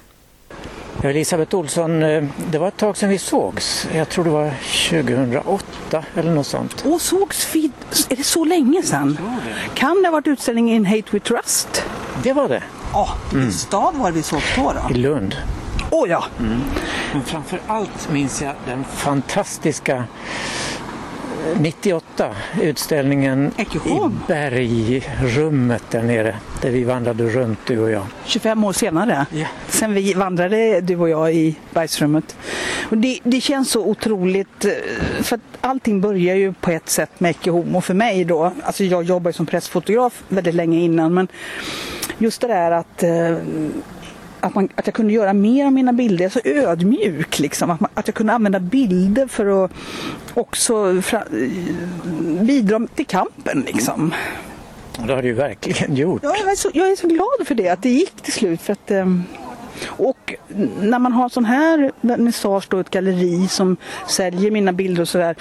Elisabeth 1.02 1.54
Olsson, 1.54 2.02
eh, 2.02 2.24
det 2.50 2.58
var 2.58 2.68
ett 2.68 2.76
tag 2.76 2.96
sedan 2.96 3.08
vi 3.08 3.18
sågs. 3.18 3.88
Jag 3.94 4.08
tror 4.08 4.24
det 4.24 4.30
var 4.30 4.50
2008 4.90 6.04
eller 6.14 6.30
något 6.30 6.46
sånt. 6.46 6.84
Och 6.86 7.00
sågs 7.00 7.54
vi, 7.54 7.70
är 8.08 8.16
det 8.16 8.24
så 8.24 8.44
länge 8.44 8.82
sedan? 8.82 9.18
Kan 9.74 10.02
det 10.02 10.08
ha 10.08 10.12
varit 10.12 10.26
utställningen 10.26 10.76
In 10.76 10.86
Hate 10.86 11.08
We 11.10 11.20
Trust? 11.20 11.84
Det 12.22 12.32
var 12.32 12.48
det, 12.48 12.62
Ja, 12.92 13.08
vilken 13.32 13.52
stad 13.52 13.94
var 13.94 14.10
det 14.10 14.16
vi 14.16 14.22
sågs 14.22 14.54
på 14.56 14.72
i 14.90 14.94
då? 14.94 14.98
Lund. 14.98 15.36
Åh 15.94 16.08
ja, 16.08 16.24
Men 17.12 17.22
framför 17.24 17.60
allt 17.66 18.12
minns 18.12 18.42
jag 18.42 18.54
den 18.66 18.84
fantastiska 18.84 19.96
eh, 19.96 21.60
98 21.60 22.34
utställningen 22.62 23.52
Ecce 23.56 23.78
i 23.78 24.10
bergrummet 24.26 25.82
där 25.90 26.02
nere 26.02 26.36
där 26.62 26.70
vi 26.70 26.84
vandrade 26.84 27.28
runt 27.28 27.58
du 27.66 27.78
och 27.78 27.90
jag. 27.90 28.06
25 28.24 28.64
år 28.64 28.72
senare. 28.72 29.26
Ja. 29.30 29.46
Sen 29.68 29.94
vi 29.94 30.14
vandrade 30.14 30.80
du 30.80 30.96
och 30.96 31.08
jag 31.08 31.34
i 31.34 31.56
bergsrummet. 31.72 32.36
Och 32.90 32.98
det, 32.98 33.18
det 33.22 33.40
känns 33.40 33.70
så 33.70 33.86
otroligt, 33.86 34.64
eh, 34.64 34.70
för 35.22 35.36
att 35.36 35.42
allting 35.60 36.00
börjar 36.00 36.34
ju 36.34 36.52
på 36.52 36.70
ett 36.70 36.88
sätt 36.88 37.20
med 37.20 37.30
Ecce 37.30 37.50
Homo 37.50 37.80
för 37.80 37.94
mig 37.94 38.24
då. 38.24 38.52
Alltså 38.62 38.84
jag 38.84 39.02
jobbar 39.02 39.32
som 39.32 39.46
pressfotograf 39.46 40.22
väldigt 40.28 40.54
länge 40.54 40.80
innan 40.80 41.14
men 41.14 41.28
just 42.18 42.40
det 42.40 42.46
där 42.46 42.70
att 42.70 43.02
eh, 43.02 43.36
att, 44.42 44.54
man, 44.54 44.68
att 44.74 44.86
jag 44.86 44.94
kunde 44.94 45.12
göra 45.12 45.32
mer 45.32 45.66
av 45.66 45.72
mina 45.72 45.92
bilder, 45.92 46.28
så 46.28 46.40
ödmjuk 46.44 47.38
liksom. 47.38 47.70
Att, 47.70 47.80
man, 47.80 47.90
att 47.94 48.08
jag 48.08 48.14
kunde 48.14 48.32
använda 48.32 48.60
bilder 48.60 49.26
för 49.26 49.64
att 49.64 49.70
också 50.34 51.02
fra, 51.02 51.24
bidra 52.40 52.86
till 52.94 53.06
kampen 53.06 53.64
liksom. 53.66 54.14
Och 55.00 55.06
det 55.06 55.14
har 55.14 55.22
du 55.22 55.28
ju 55.28 55.34
verkligen 55.34 55.96
gjort. 55.96 56.20
Ja, 56.24 56.34
jag, 56.38 56.52
är 56.52 56.56
så, 56.56 56.70
jag 56.74 56.90
är 56.92 56.96
så 56.96 57.08
glad 57.08 57.46
för 57.46 57.54
det, 57.54 57.68
att 57.68 57.82
det 57.82 57.90
gick 57.90 58.22
till 58.22 58.32
slut. 58.32 58.62
För 58.62 58.72
att, 58.72 58.90
ehm, 58.90 59.22
och 59.86 60.34
när 60.80 60.98
man 60.98 61.12
har 61.12 61.28
sån 61.28 61.44
här 61.44 61.92
vernissage, 62.00 62.66
då, 62.68 62.78
ett 62.78 62.90
galleri 62.90 63.48
som 63.48 63.76
säljer 64.08 64.50
mina 64.50 64.72
bilder 64.72 65.02
och 65.02 65.08
sådär. 65.08 65.36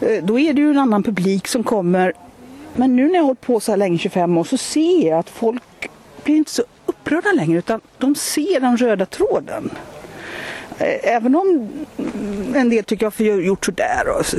Eh, 0.00 0.24
Då 0.24 0.38
är 0.38 0.52
det 0.52 0.60
ju 0.60 0.70
en 0.70 0.78
annan 0.78 1.02
publik 1.02 1.48
som 1.48 1.64
kommer. 1.64 2.12
Men 2.76 2.96
nu 2.96 3.06
när 3.06 3.14
jag 3.14 3.20
har 3.20 3.26
hållit 3.26 3.40
på 3.40 3.60
så 3.60 3.72
här 3.72 3.76
länge, 3.76 3.98
25 3.98 4.38
år, 4.38 4.44
så 4.44 4.56
ser 4.56 5.08
jag 5.08 5.18
att 5.18 5.30
folk 5.30 5.62
blir 6.24 6.36
inte 6.36 6.50
så 6.50 6.64
upprörda 7.06 7.32
längre 7.32 7.58
utan 7.58 7.80
de 7.98 8.14
ser 8.14 8.60
den 8.60 8.76
röda 8.76 9.06
tråden. 9.06 9.70
Även 11.02 11.34
om 11.36 11.68
en 12.54 12.70
del 12.70 12.84
tycker 12.84 13.06
att 13.06 13.20
vi 13.20 13.30
har 13.30 13.36
gjort 13.38 13.64
sådär 13.64 14.08
och 14.18 14.26
så, 14.26 14.36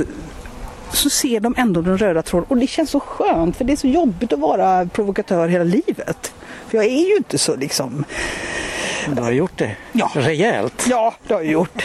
så 0.92 1.10
ser 1.10 1.40
de 1.40 1.54
ändå 1.58 1.80
den 1.80 1.98
röda 1.98 2.22
tråden 2.22 2.46
och 2.48 2.56
det 2.56 2.66
känns 2.66 2.90
så 2.90 3.00
skönt 3.00 3.56
för 3.56 3.64
det 3.64 3.72
är 3.72 3.76
så 3.76 3.86
jobbigt 3.88 4.32
att 4.32 4.38
vara 4.38 4.86
provokatör 4.86 5.48
hela 5.48 5.64
livet. 5.64 6.32
För 6.68 6.76
jag 6.78 6.84
är 6.86 7.08
ju 7.08 7.16
inte 7.16 7.38
så 7.38 7.56
liksom, 7.56 8.04
Du 9.16 9.22
har 9.22 9.30
gjort 9.30 9.58
det 9.58 9.76
Ja. 9.92 10.10
rejält. 10.14 10.86
ja 10.90 11.14
det 11.26 11.34
har 11.34 11.40
jag 11.40 11.52
gjort. 11.52 11.82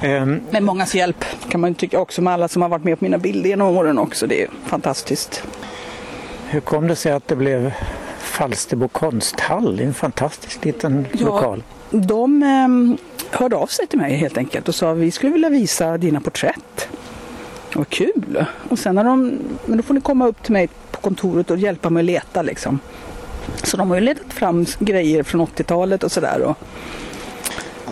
Ehm, 0.00 0.40
Med 0.50 0.62
mångas 0.62 0.94
hjälp 0.94 1.24
kan 1.48 1.60
man 1.60 1.74
tycka 1.74 2.00
också 2.00 2.22
med 2.22 2.32
alla 2.32 2.48
som 2.48 2.62
har 2.62 2.68
varit 2.68 2.84
med 2.84 2.98
på 2.98 3.04
mina 3.04 3.18
bilder 3.18 3.48
genom 3.48 3.76
åren 3.76 3.98
också. 3.98 4.26
Det 4.26 4.42
är 4.42 4.48
fantastiskt. 4.66 5.42
hur 6.48 6.60
kom 6.60 6.88
det 6.88 6.96
sig 6.96 7.12
att 7.12 7.28
det 7.28 7.36
blev 7.36 7.72
Falsterbo 8.36 8.88
konsthall? 8.88 9.76
Det 9.76 9.82
är 9.82 9.86
en 9.86 9.94
fantastisk 9.94 10.64
liten 10.64 11.06
Ja. 11.12 11.26
lokal. 11.26 11.62
De 11.90 12.42
ehm, 12.42 12.96
hörde 13.30 13.56
av 13.56 13.66
sig 13.66 13.86
till 13.86 13.98
mig 13.98 14.16
helt 14.16 14.38
enkelt 14.38 14.68
och 14.68 14.74
sa 14.74 14.92
vi 14.92 15.10
skulle 15.10 15.32
vilja 15.32 15.48
visa 15.48 15.98
dina 15.98 16.20
porträtt. 16.20 16.88
Vad 17.74 17.88
kul! 17.88 18.44
Och 18.68 18.78
sen 18.78 18.96
har 18.96 19.04
de, 19.04 19.38
men 19.66 19.76
då 19.76 19.82
får 19.82 19.94
ni 19.94 20.00
komma 20.00 20.26
upp 20.26 20.42
till 20.42 20.52
mig 20.52 20.68
på 20.90 21.00
kontoret 21.00 21.50
och 21.50 21.58
hjälpa 21.58 21.90
mig 21.90 22.00
att 22.00 22.04
leta 22.04 22.42
liksom. 22.42 22.78
Så 23.62 23.76
de 23.76 23.88
har 23.90 23.96
ju 23.96 24.00
letat 24.02 24.32
fram 24.32 24.66
grejer 24.78 25.22
från 25.22 25.40
80-talet 25.46 26.04
och 26.04 26.12
sådär. 26.12 26.40
Och, 26.42 26.56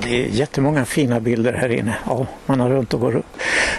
Det 0.03 0.25
är 0.25 0.29
jättemånga 0.29 0.85
fina 0.85 1.21
bilder 1.21 1.53
här 1.53 1.69
inne. 1.69 1.95
Ja, 2.07 2.27
man 2.47 2.61
har 2.61 2.71
runt 2.71 2.95
och 2.95 3.01
går, 3.01 3.23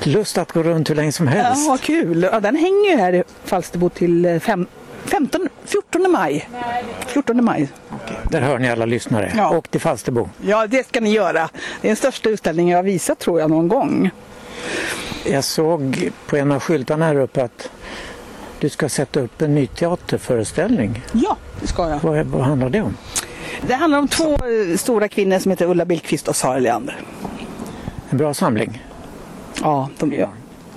lust 0.03 0.37
att 0.37 0.51
gå 0.51 0.63
runt 0.63 0.89
hur 0.89 0.95
länge 0.95 1.11
som 1.11 1.25
ja, 1.27 1.31
helst. 1.31 1.67
vad 1.69 1.81
kul! 1.81 2.29
Ja, 2.31 2.39
den 2.39 2.55
hänger 2.55 2.91
ju 2.91 2.97
här 2.97 3.13
i 3.13 3.23
Falsterbo 3.43 3.89
till 3.89 4.25
eh, 4.25 4.39
fem, 4.39 4.67
15, 5.05 5.49
14 5.65 6.11
maj. 6.11 6.49
14 7.07 7.43
maj. 7.45 7.69
Där 8.31 8.41
hör 8.41 8.59
ni 8.59 8.69
alla 8.69 8.85
lyssnare. 8.85 9.33
Ja. 9.37 9.49
Och 9.49 9.71
till 9.71 9.81
Falsterbo. 9.81 10.29
Ja, 10.41 10.67
det 10.67 10.87
ska 10.87 11.01
ni 11.01 11.11
göra. 11.11 11.49
Det 11.81 11.87
är 11.87 11.89
den 11.89 11.95
största 11.95 12.29
utställningen 12.29 12.71
jag 12.71 12.77
har 12.77 12.83
visat 12.83 13.19
tror 13.19 13.39
jag 13.39 13.49
någon 13.49 13.67
gång. 13.67 14.09
Jag 15.25 15.43
såg 15.43 16.11
på 16.25 16.37
en 16.37 16.51
av 16.51 16.59
skyltarna 16.59 17.05
här 17.05 17.15
uppe 17.15 17.43
att 17.43 17.69
du 18.59 18.69
ska 18.69 18.89
sätta 18.89 19.19
upp 19.19 19.41
en 19.41 19.55
ny 19.55 19.67
teaterföreställning. 19.67 21.03
Ja, 21.11 21.37
det 21.61 21.67
ska 21.67 21.89
jag. 21.89 21.99
Vad, 21.99 22.25
vad 22.25 22.41
handlar 22.41 22.69
det 22.69 22.81
om? 22.81 22.97
Det 23.67 23.73
handlar 23.73 23.99
om 23.99 24.07
två 24.07 24.37
stora 24.77 25.07
kvinnor 25.07 25.39
som 25.39 25.51
heter 25.51 25.65
Ulla 25.65 25.85
Billqvist 25.85 26.27
och 26.27 26.35
Sara 26.35 26.59
Leander. 26.59 27.01
En 28.09 28.17
bra 28.17 28.33
samling. 28.33 28.83
Ja, 29.61 29.89
de, 29.99 30.13
ja. 30.13 30.29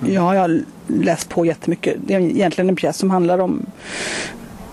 Ja, 0.05 0.35
jag 0.35 0.41
har 0.41 0.61
läst 0.87 1.29
på 1.29 1.45
jättemycket. 1.45 1.97
Det 2.05 2.13
är 2.13 2.19
egentligen 2.19 2.69
en 2.69 2.75
pjäs 2.75 2.97
som 2.97 3.11
handlar 3.11 3.39
om 3.39 3.65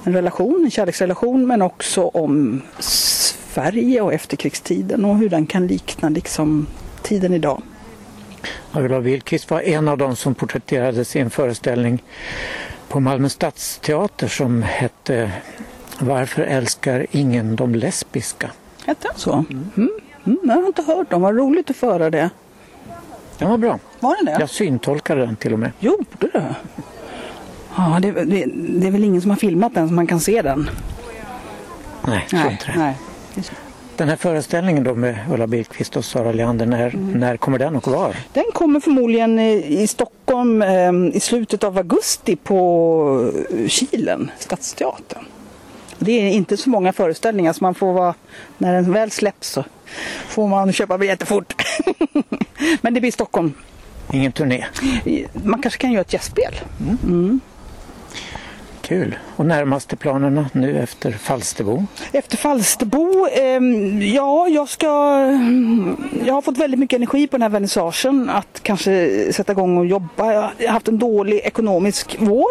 en 0.05 0.13
relation, 0.13 0.65
en 0.65 0.71
kärleksrelation, 0.71 1.47
men 1.47 1.63
också 1.63 2.03
om 2.03 2.63
Sverige 2.79 4.01
och 4.01 4.15
efterkrigstiden 4.15 5.05
och 5.05 5.19
hur 5.19 5.29
den 5.29 5.47
kan 5.47 5.67
likna 5.67 6.09
liksom 6.09 6.67
tiden 7.03 7.33
idag. 7.33 7.63
Ulla 8.73 9.01
Billqvist 9.01 9.51
var 9.51 9.61
en 9.61 9.89
av 9.89 9.99
de 9.99 10.17
som 10.17 10.35
porträtterades 10.35 11.17
i 11.17 11.19
en 11.19 11.31
föreställning 11.31 12.03
på 12.89 13.01
Malmö 13.01 13.29
stadsteater 13.29 14.29
som 14.29 14.63
hette 14.63 15.33
Varför 15.99 16.43
älskar 16.43 17.07
ingen 17.11 17.57
de 17.57 17.75
lesbiska? 17.75 18.51
Hette 18.87 19.09
den 19.09 19.19
så? 19.19 19.33
Mm. 19.33 19.91
Mm, 20.27 20.39
jag 20.43 20.55
har 20.55 20.67
inte 20.67 20.83
hört 20.83 21.13
om. 21.13 21.23
Vad 21.23 21.37
roligt 21.37 21.71
att 21.71 21.77
föra 21.77 22.11
det. 22.11 22.31
Den 23.39 23.51
var 23.51 23.57
bra. 23.59 23.79
Var 24.01 24.17
den 24.17 24.25
det? 24.25 24.37
Jag 24.41 24.51
syntolkade 24.51 25.21
den 25.27 25.37
till 25.37 25.53
och 25.53 25.59
med. 25.59 25.71
Gjorde 25.81 26.05
det? 26.33 26.55
Ja, 27.77 27.99
det, 28.03 28.11
det, 28.13 28.45
det 28.55 28.87
är 28.87 28.91
väl 28.91 29.05
ingen 29.05 29.23
som 29.23 29.31
har 29.31 29.39
filmat 29.39 29.75
den 29.75 29.89
så 29.89 29.95
man 29.95 30.07
kan 30.07 30.21
se 30.21 30.43
den. 30.43 30.71
Nej, 32.09 32.27
tror 32.31 32.51
inte 32.51 32.67
det. 32.67 32.79
nej. 32.79 32.95
Den 33.97 34.09
här 34.09 34.17
föreställningen 34.17 34.85
då 34.85 34.95
med 34.95 35.19
Ulla 35.33 35.47
Billqvist 35.47 35.97
och 35.97 36.05
Sara 36.05 36.33
Leander, 36.33 36.67
när, 36.67 36.95
Mm. 36.95 37.13
när 37.13 37.37
kommer 37.37 37.59
den 37.59 37.77
och 37.77 37.89
var? 37.89 38.17
Den 38.33 38.45
kommer 38.55 38.81
förmodligen 38.81 39.39
i 39.39 39.87
Stockholm 39.87 40.63
eh, 40.63 40.93
i 41.13 41.21
slutet 41.21 41.65
av 41.65 41.79
augusti 41.79 42.37
på 42.37 43.33
Kilen, 43.69 44.31
Stadsteatern. 44.39 45.25
Det 45.99 46.13
är 46.13 46.31
inte 46.31 46.57
så 46.57 46.71
många 46.71 46.93
föreställningar 46.93 47.53
så 47.53 47.65
man 47.65 47.75
får 47.75 47.93
vara, 47.93 48.15
när 48.59 48.75
den 48.75 48.93
väl 48.93 49.11
släpps 49.11 49.51
så 49.51 49.65
får 50.29 50.49
man 50.49 50.73
köpa 50.73 50.99
biljetter 50.99 51.27
fort. 51.27 51.55
Men 52.81 52.95
det 52.95 53.01
blir 53.01 53.13
Stockholm. 53.13 53.55
Ingen 54.13 54.33
turné. 54.33 54.65
Man 55.33 55.63
kanske 55.63 55.81
kan 55.81 55.93
göra 55.93 56.01
ett 56.01 56.13
gästspel. 56.13 56.55
Kul. 58.87 59.19
Och 59.37 59.47
närmaste 59.47 59.97
planerna 59.97 60.51
nu 60.53 60.79
efter 60.79 61.13
Falsterbo? 61.13 61.87
Efter 62.13 62.37
Falsterbo, 62.37 63.27
Eh, 63.33 63.61
ja 64.15 64.49
jag 64.49 64.69
ska, 64.69 64.87
jag 66.25 66.35
har 66.35 66.43
fått 66.43 66.59
väldigt 66.59 66.81
mycket 66.81 66.97
energi 66.97 67.27
på 67.27 67.37
den 67.37 67.43
här 67.43 67.49
vernissagen 67.49 68.31
att 68.31 68.61
kanske 68.63 69.33
sätta 69.33 69.53
igång 69.53 69.79
och 69.79 69.87
jobba. 69.87 70.33
Jag 70.33 70.41
har 70.41 70.69
haft 70.69 70.89
en 70.89 70.99
dålig 70.99 71.41
ekonomisk 71.45 72.17
vår. 72.19 72.51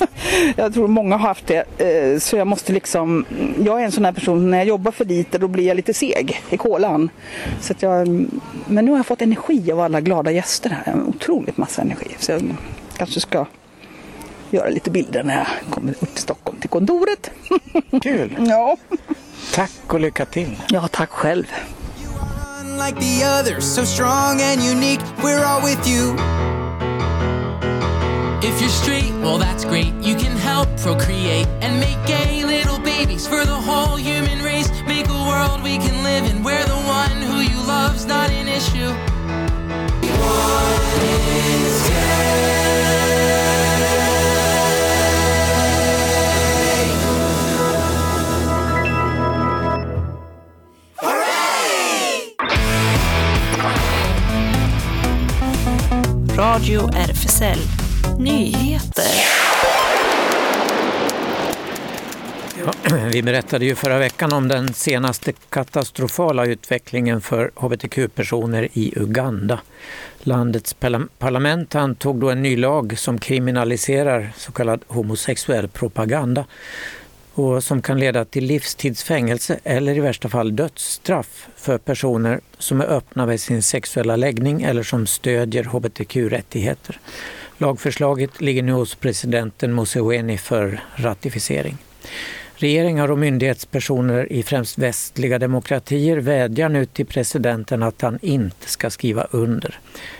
jag 0.56 0.74
tror 0.74 0.88
många 0.88 1.16
har 1.16 1.28
haft 1.28 1.46
det. 1.46 1.64
Eh, 1.78 2.18
så 2.18 2.36
jag 2.36 2.46
måste 2.46 2.72
liksom, 2.72 3.24
jag 3.64 3.80
är 3.80 3.84
en 3.84 3.92
sån 3.92 4.04
här 4.04 4.12
person, 4.12 4.50
när 4.50 4.58
jag 4.58 4.66
jobbar 4.66 4.92
för 4.92 5.04
lite 5.04 5.38
då 5.38 5.48
blir 5.48 5.66
jag 5.66 5.76
lite 5.76 5.94
seg 5.94 6.42
i 6.50 6.56
kolan. 6.56 7.10
Så 7.60 7.72
att 7.72 7.82
jag, 7.82 8.08
men 8.66 8.84
nu 8.84 8.90
har 8.90 8.98
jag 8.98 9.06
fått 9.06 9.22
energi 9.22 9.72
av 9.72 9.80
alla 9.80 10.00
glada 10.00 10.30
gäster 10.30 10.70
här, 10.70 10.92
en 10.92 11.06
otroligt 11.06 11.56
massa 11.56 11.82
energi. 11.82 12.16
Så 12.18 12.32
jag 12.32 12.42
kanske 12.96 13.20
ska 13.20 13.46
göra 14.56 14.68
lite 14.68 14.90
bilder 14.90 15.22
när 15.22 15.36
jag 15.36 15.46
kommer 15.70 15.92
upp 15.92 16.14
till 16.14 16.22
Stockholm 16.22 16.60
till 16.60 16.70
kontoret. 16.70 17.30
Kul! 18.02 18.36
ja. 18.48 18.76
Tack 19.54 19.70
och 19.86 20.00
lycka 20.00 20.24
till! 20.24 20.56
Ja, 20.68 20.88
tack 20.88 21.10
själv. 21.10 21.44
Unlike 22.60 23.00
the 23.00 23.24
others, 23.24 23.64
so 23.64 23.84
strong 23.84 24.40
and 24.42 24.60
unique, 24.60 25.00
we're 25.22 25.44
all 25.44 25.62
with 25.62 25.88
you. 25.88 26.16
If 28.42 28.60
you're 28.60 28.68
straight, 28.82 29.12
well, 29.22 29.38
that's 29.38 29.64
great. 29.64 29.92
You 30.02 30.14
can 30.14 30.36
help 30.36 30.68
procreate 30.76 31.48
and 31.62 31.80
make 31.80 31.98
gay 32.06 32.44
little 32.44 32.78
babies 32.78 33.26
for 33.26 33.44
the 33.44 33.60
whole 33.68 33.96
human 33.96 34.44
race. 34.44 34.70
Make 34.86 35.08
a 35.08 35.22
world 35.30 35.62
we 35.62 35.78
can 35.78 36.02
live 36.04 36.30
in 36.30 36.42
where 36.42 36.64
the 36.64 36.80
one 36.98 37.22
who 37.22 37.40
you 37.40 37.66
love's 37.66 38.04
not 38.06 38.30
an 38.30 38.48
issue. 38.48 38.92
Radio 56.36 56.88
RFSL 56.88 57.58
Nyheter. 58.18 59.04
Ja, 62.64 62.72
vi 63.12 63.22
berättade 63.22 63.64
ju 63.64 63.74
förra 63.74 63.98
veckan 63.98 64.32
om 64.32 64.48
den 64.48 64.74
senaste 64.74 65.32
katastrofala 65.32 66.46
utvecklingen 66.46 67.20
för 67.20 67.50
hbtq-personer 67.56 68.68
i 68.72 68.92
Uganda. 68.96 69.60
Landets 70.18 70.76
parlament 71.18 71.74
antog 71.74 72.20
då 72.20 72.30
en 72.30 72.42
ny 72.42 72.56
lag 72.56 72.98
som 72.98 73.18
kriminaliserar 73.18 74.32
så 74.36 74.52
kallad 74.52 74.84
homosexuell 74.86 75.68
propaganda 75.68 76.44
och 77.38 77.64
som 77.64 77.82
kan 77.82 77.98
leda 77.98 78.24
till 78.24 78.44
livstidsfängelse 78.44 79.58
eller 79.64 79.96
i 79.96 80.00
värsta 80.00 80.28
fall 80.28 80.56
dödsstraff 80.56 81.48
för 81.56 81.78
personer 81.78 82.40
som 82.58 82.80
är 82.80 82.84
öppna 82.84 83.26
med 83.26 83.40
sin 83.40 83.62
sexuella 83.62 84.16
läggning 84.16 84.62
eller 84.62 84.82
som 84.82 85.06
stödjer 85.06 85.64
hbtq-rättigheter. 85.64 86.98
Lagförslaget 87.58 88.40
ligger 88.40 88.62
nu 88.62 88.72
hos 88.72 88.94
presidenten 88.94 89.74
Museveni 89.74 90.38
för 90.38 90.80
ratificering. 90.96 91.76
Regeringar 92.58 93.10
och 93.10 93.18
myndighetspersoner 93.18 94.32
i 94.32 94.42
främst 94.42 94.78
västliga 94.78 95.38
demokratier 95.38 96.16
vädjar 96.16 96.68
nu 96.68 96.86
till 96.86 97.06
presidenten 97.06 97.82
att 97.82 98.02
han 98.02 98.18
inte 98.22 98.68
ska 98.68 98.90
skriva 98.90 99.26
under. 99.30 99.78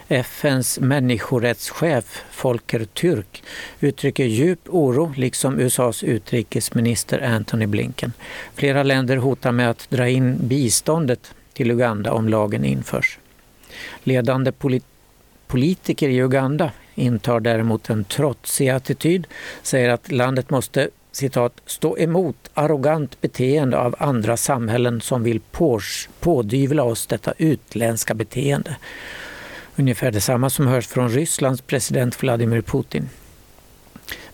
FNs 0.09 0.81
människorättschef 0.81 2.25
Volker 2.43 2.85
Türk 2.85 3.43
uttrycker 3.81 4.25
djup 4.25 4.61
oro, 4.67 5.13
liksom 5.17 5.61
USAs 5.61 6.05
utrikesminister 6.05 7.21
Antony 7.21 7.67
Blinken. 7.67 8.13
Flera 8.55 8.83
länder 8.83 9.17
hotar 9.17 9.53
med 9.53 9.71
att 9.71 9.91
dra 9.91 10.09
in 10.09 10.37
biståndet 10.41 11.35
till 11.53 11.71
Uganda 11.71 12.13
om 12.13 12.29
lagen 12.29 12.65
införs. 12.65 13.19
Ledande 14.03 14.53
polit 14.53 14.85
politiker 15.47 16.09
i 16.09 16.23
Uganda 16.23 16.71
intar 16.95 17.41
däremot 17.41 17.91
en 17.91 18.05
trotsig 18.05 18.69
attityd, 18.69 19.27
säger 19.63 19.89
att 19.89 20.13
landet 20.13 20.51
måste 20.51 20.89
citat, 21.17 21.61
stå 21.67 21.99
emot 21.99 22.51
arrogant 22.55 23.21
beteende 23.21 23.79
av 23.79 23.97
andra 23.99 24.37
samhällen 24.37 25.01
som 25.01 25.23
vill 25.23 25.41
pådyvla 26.21 26.83
oss 26.83 27.07
detta 27.07 27.33
utländska 27.39 28.15
beteende. 28.15 28.77
Ungefär 29.77 30.11
detsamma 30.11 30.51
som 30.51 30.67
hörs 30.67 30.87
från 30.87 31.09
Rysslands 31.09 31.63
president 31.63 32.23
Vladimir 32.23 32.63
Putin. 32.63 33.09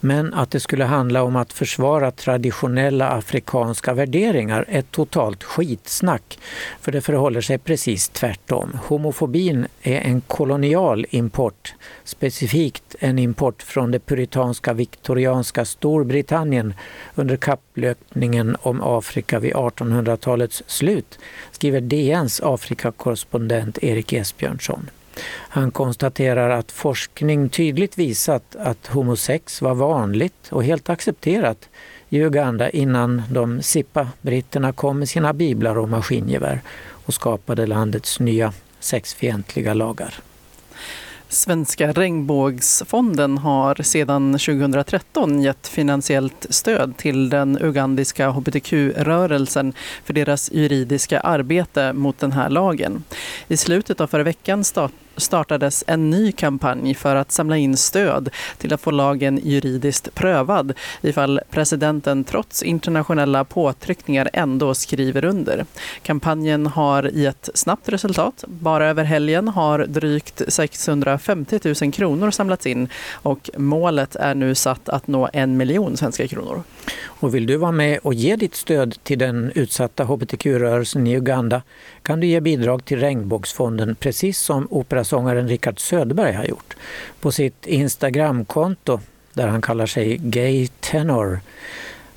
Men 0.00 0.35
att 0.35 0.50
det 0.50 0.61
skulle 0.61 0.85
handla 0.85 1.22
om 1.22 1.37
att 1.37 1.52
försvara 1.52 2.11
traditionella 2.11 3.08
afrikanska 3.08 3.94
värderingar 3.94 4.64
är 4.68 4.82
totalt 4.82 5.44
skitsnack. 5.44 6.38
För 6.80 6.92
det 6.92 7.00
förhåller 7.00 7.40
sig 7.40 7.58
precis 7.58 8.08
tvärtom. 8.08 8.78
Homofobin 8.87 9.66
är 9.82 10.00
en 10.00 10.20
kolonial 10.20 11.06
import, 11.11 11.74
specifikt 12.04 12.96
en 12.98 13.18
import 13.18 13.62
från 13.62 13.90
det 13.90 13.98
puritanska 13.98 14.72
viktorianska 14.72 15.64
Storbritannien 15.64 16.74
under 17.14 17.37
kapplöpningen 17.37 18.56
om 18.62 18.80
Afrika 18.82 19.38
vid 19.38 19.52
1800-talets 19.52 20.62
slut, 20.66 21.18
skriver 21.52 21.80
DNs 21.80 22.40
Afrikakorrespondent 22.40 23.78
Erik 23.82 24.12
Esbjörnsson. 24.12 24.90
Han 25.48 25.70
konstaterar 25.70 26.51
att 26.51 26.72
forskning 26.72 27.48
tydligt 27.48 27.98
visat 27.98 28.57
att 28.57 28.87
homosex 28.87 29.62
var 29.62 29.75
vanligt 29.75 30.48
och 30.51 30.64
helt 30.64 30.90
accepterat 30.90 31.68
i 32.09 32.18
Uganda 32.18 32.70
innan 32.70 33.22
de 33.31 33.62
Sipa-britterna 33.62 34.72
kom 34.72 34.98
med 34.98 35.09
sina 35.09 35.33
biblar 35.33 35.79
och 35.79 35.88
maskingevär 35.88 36.61
och 37.07 37.14
skapade 37.14 37.66
landets 37.66 38.20
nya 38.20 38.53
sexfientliga 38.81 39.75
lagar. 39.75 40.14
Svenska 41.32 41.92
regnbågsfonden 41.92 43.38
har 43.38 43.82
sedan 43.82 44.32
2013 44.32 45.42
gett 45.42 45.68
finansiellt 45.68 46.46
stöd 46.50 46.96
till 46.96 47.28
den 47.28 47.58
ugandiska 47.60 48.30
hbtq-rörelsen 48.30 49.72
för 50.04 50.12
deras 50.12 50.52
juridiska 50.52 51.20
arbete 51.20 51.92
mot 51.92 52.18
den 52.18 52.32
här 52.32 52.50
lagen. 52.50 53.04
I 53.48 53.56
slutet 53.56 54.00
av 54.00 54.06
förra 54.06 54.22
veckan 54.22 54.64
startades 55.22 55.85
en 55.87 56.11
ny 56.11 56.32
kampanj 56.32 56.94
för 56.94 57.16
att 57.16 57.32
samla 57.32 57.56
in 57.56 57.76
stöd 57.76 58.28
till 58.58 58.74
att 58.74 58.80
få 58.80 58.90
lagen 58.90 59.40
juridiskt 59.42 60.14
prövad 60.14 60.72
ifall 61.02 61.40
presidenten 61.50 62.24
trots 62.24 62.62
internationella 62.62 63.44
påtryckningar 63.44 64.30
ändå 64.32 64.74
skriver 64.74 65.24
under. 65.24 65.66
Kampanjen 66.02 66.66
har 66.66 67.02
gett 67.02 67.48
snabbt 67.54 67.88
resultat. 67.88 68.44
Bara 68.48 68.87
över 68.87 69.04
helgen 69.04 69.48
har 69.48 69.78
drygt 69.78 70.42
650 70.48 71.61
000 71.82 71.92
kronor 71.92 72.30
samlats 72.30 72.66
in 72.66 72.88
och 73.12 73.50
målet 73.56 74.16
är 74.16 74.35
nu 74.35 74.54
satt 74.54 74.88
att 74.88 75.06
nå 75.06 75.28
en 75.32 75.56
miljon 75.56 75.96
svenska 75.96 76.28
kronor. 76.28 76.62
Och 77.04 77.35
vill 77.35 77.46
du 77.46 77.56
vara 77.56 77.72
med 77.72 77.98
och 78.02 78.14
ge 78.14 78.37
ditt 78.37 78.54
stöd 78.54 78.96
till 79.02 79.18
den 79.18 79.52
utsatta 79.54 80.04
hbtq-rörelsen 80.04 81.06
i 81.06 81.16
Uganda 81.16 81.62
kan 82.02 82.20
du 82.20 82.26
ge 82.26 82.40
bidrag 82.40 82.84
till 82.84 83.00
Regnbågsfonden 83.00 83.94
precis 83.94 84.38
som 84.38 84.68
operasångaren 84.70 85.48
Richard 85.48 85.80
Söderberg 85.80 86.32
har 86.32 86.44
gjort. 86.44 86.76
På 87.20 87.32
sitt 87.32 87.66
Instagramkonto, 87.66 89.00
där 89.32 89.48
han 89.48 89.62
kallar 89.62 89.86
sig 89.86 90.16
Gay 90.16 90.66
Tenor, 90.66 91.40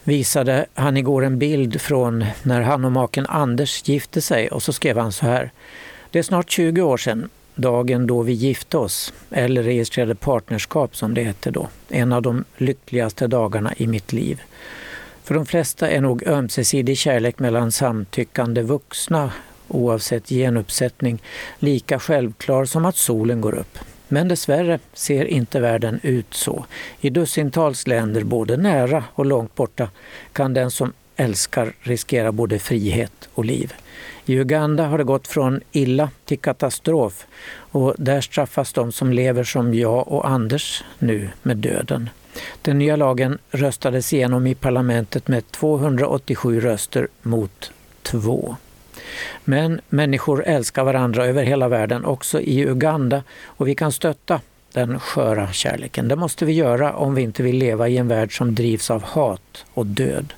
visade 0.03 0.65
han 0.73 0.97
igår 0.97 1.25
en 1.25 1.39
bild 1.39 1.81
från 1.81 2.25
när 2.43 2.61
han 2.61 2.85
och 2.85 2.91
maken 2.91 3.25
Anders 3.25 3.87
gifte 3.87 4.21
sig 4.21 4.47
och 4.47 4.63
så 4.63 4.73
skrev 4.73 4.97
han 4.97 5.11
så 5.11 5.25
här. 5.25 5.51
Det 6.11 6.19
är 6.19 6.23
snart 6.23 6.49
20 6.49 6.81
år 6.81 6.97
sedan 6.97 7.29
dagen 7.55 8.07
då 8.07 8.21
vi 8.21 8.33
gifte 8.33 8.77
oss, 8.77 9.13
eller 9.31 9.63
registrerade 9.63 10.15
partnerskap 10.15 10.95
som 10.95 11.13
det 11.13 11.23
hette 11.23 11.51
då. 11.51 11.67
En 11.89 12.13
av 12.13 12.21
de 12.21 12.45
lyckligaste 12.57 13.27
dagarna 13.27 13.73
i 13.77 13.87
mitt 13.87 14.13
liv. 14.13 14.41
För 15.23 15.35
de 15.35 15.45
flesta 15.45 15.89
är 15.89 16.01
nog 16.01 16.27
ömsesidig 16.27 16.97
kärlek 16.97 17.39
mellan 17.39 17.71
samtyckande 17.71 18.61
vuxna, 18.61 19.31
oavsett 19.67 20.29
genuppsättning, 20.29 21.21
lika 21.59 21.99
självklar 21.99 22.65
som 22.65 22.85
att 22.85 22.95
solen 22.95 23.41
går 23.41 23.55
upp. 23.55 23.79
Men 24.07 24.27
dessvärre 24.27 24.79
ser 24.93 25.25
inte 25.25 25.59
världen 25.59 25.99
ut 26.03 26.33
så. 26.33 26.65
I 26.99 27.09
dussintals 27.09 27.87
länder, 27.87 28.23
både 28.23 28.57
nära 28.57 29.03
och 29.13 29.25
långt 29.25 29.55
borta, 29.55 29.89
kan 30.33 30.53
den 30.53 30.71
som 30.71 30.93
älskar 31.15 31.73
riskera 31.79 32.31
både 32.31 32.59
frihet 32.59 33.29
och 33.33 33.45
liv. 33.45 33.73
I 34.25 34.33
Uganda 34.39 34.85
har 34.85 34.97
det 34.97 35.03
gått 35.03 35.27
från 35.27 35.61
illa 35.71 36.09
till 36.25 36.39
katastrof 36.39 37.25
och 37.55 37.95
där 37.97 38.21
straffas 38.21 38.73
de 38.73 38.91
som 38.91 39.13
lever 39.13 39.43
som 39.43 39.73
jag 39.73 40.07
och 40.07 40.29
Anders 40.29 40.83
nu 40.99 41.29
med 41.43 41.57
döden. 41.57 42.09
Den 42.61 42.77
nya 42.77 42.95
lagen 42.95 43.37
röstades 43.51 44.13
igenom 44.13 44.47
i 44.47 44.55
parlamentet 44.55 45.27
med 45.27 45.51
287 45.51 46.61
röster 46.61 47.07
mot 47.21 47.71
två. 48.01 48.55
Men 49.43 49.81
människor 49.89 50.43
älskar 50.45 50.83
varandra 50.83 51.25
över 51.25 51.43
hela 51.43 51.67
världen, 51.67 52.05
också 52.05 52.41
i 52.41 52.65
Uganda, 52.65 53.23
och 53.45 53.67
vi 53.67 53.75
kan 53.75 53.91
stötta 53.91 54.41
den 54.73 54.99
sköra 54.99 55.51
kärleken. 55.51 56.07
Det 56.07 56.15
måste 56.15 56.45
vi 56.45 56.53
göra 56.53 56.93
om 56.93 57.15
vi 57.15 57.21
inte 57.21 57.43
vill 57.43 57.57
leva 57.57 57.89
i 57.89 57.97
en 57.97 58.07
värld 58.07 58.37
som 58.37 58.55
drivs 58.55 58.91
av 58.91 59.03
hat 59.03 59.65
och 59.73 59.85
död. 59.85 60.33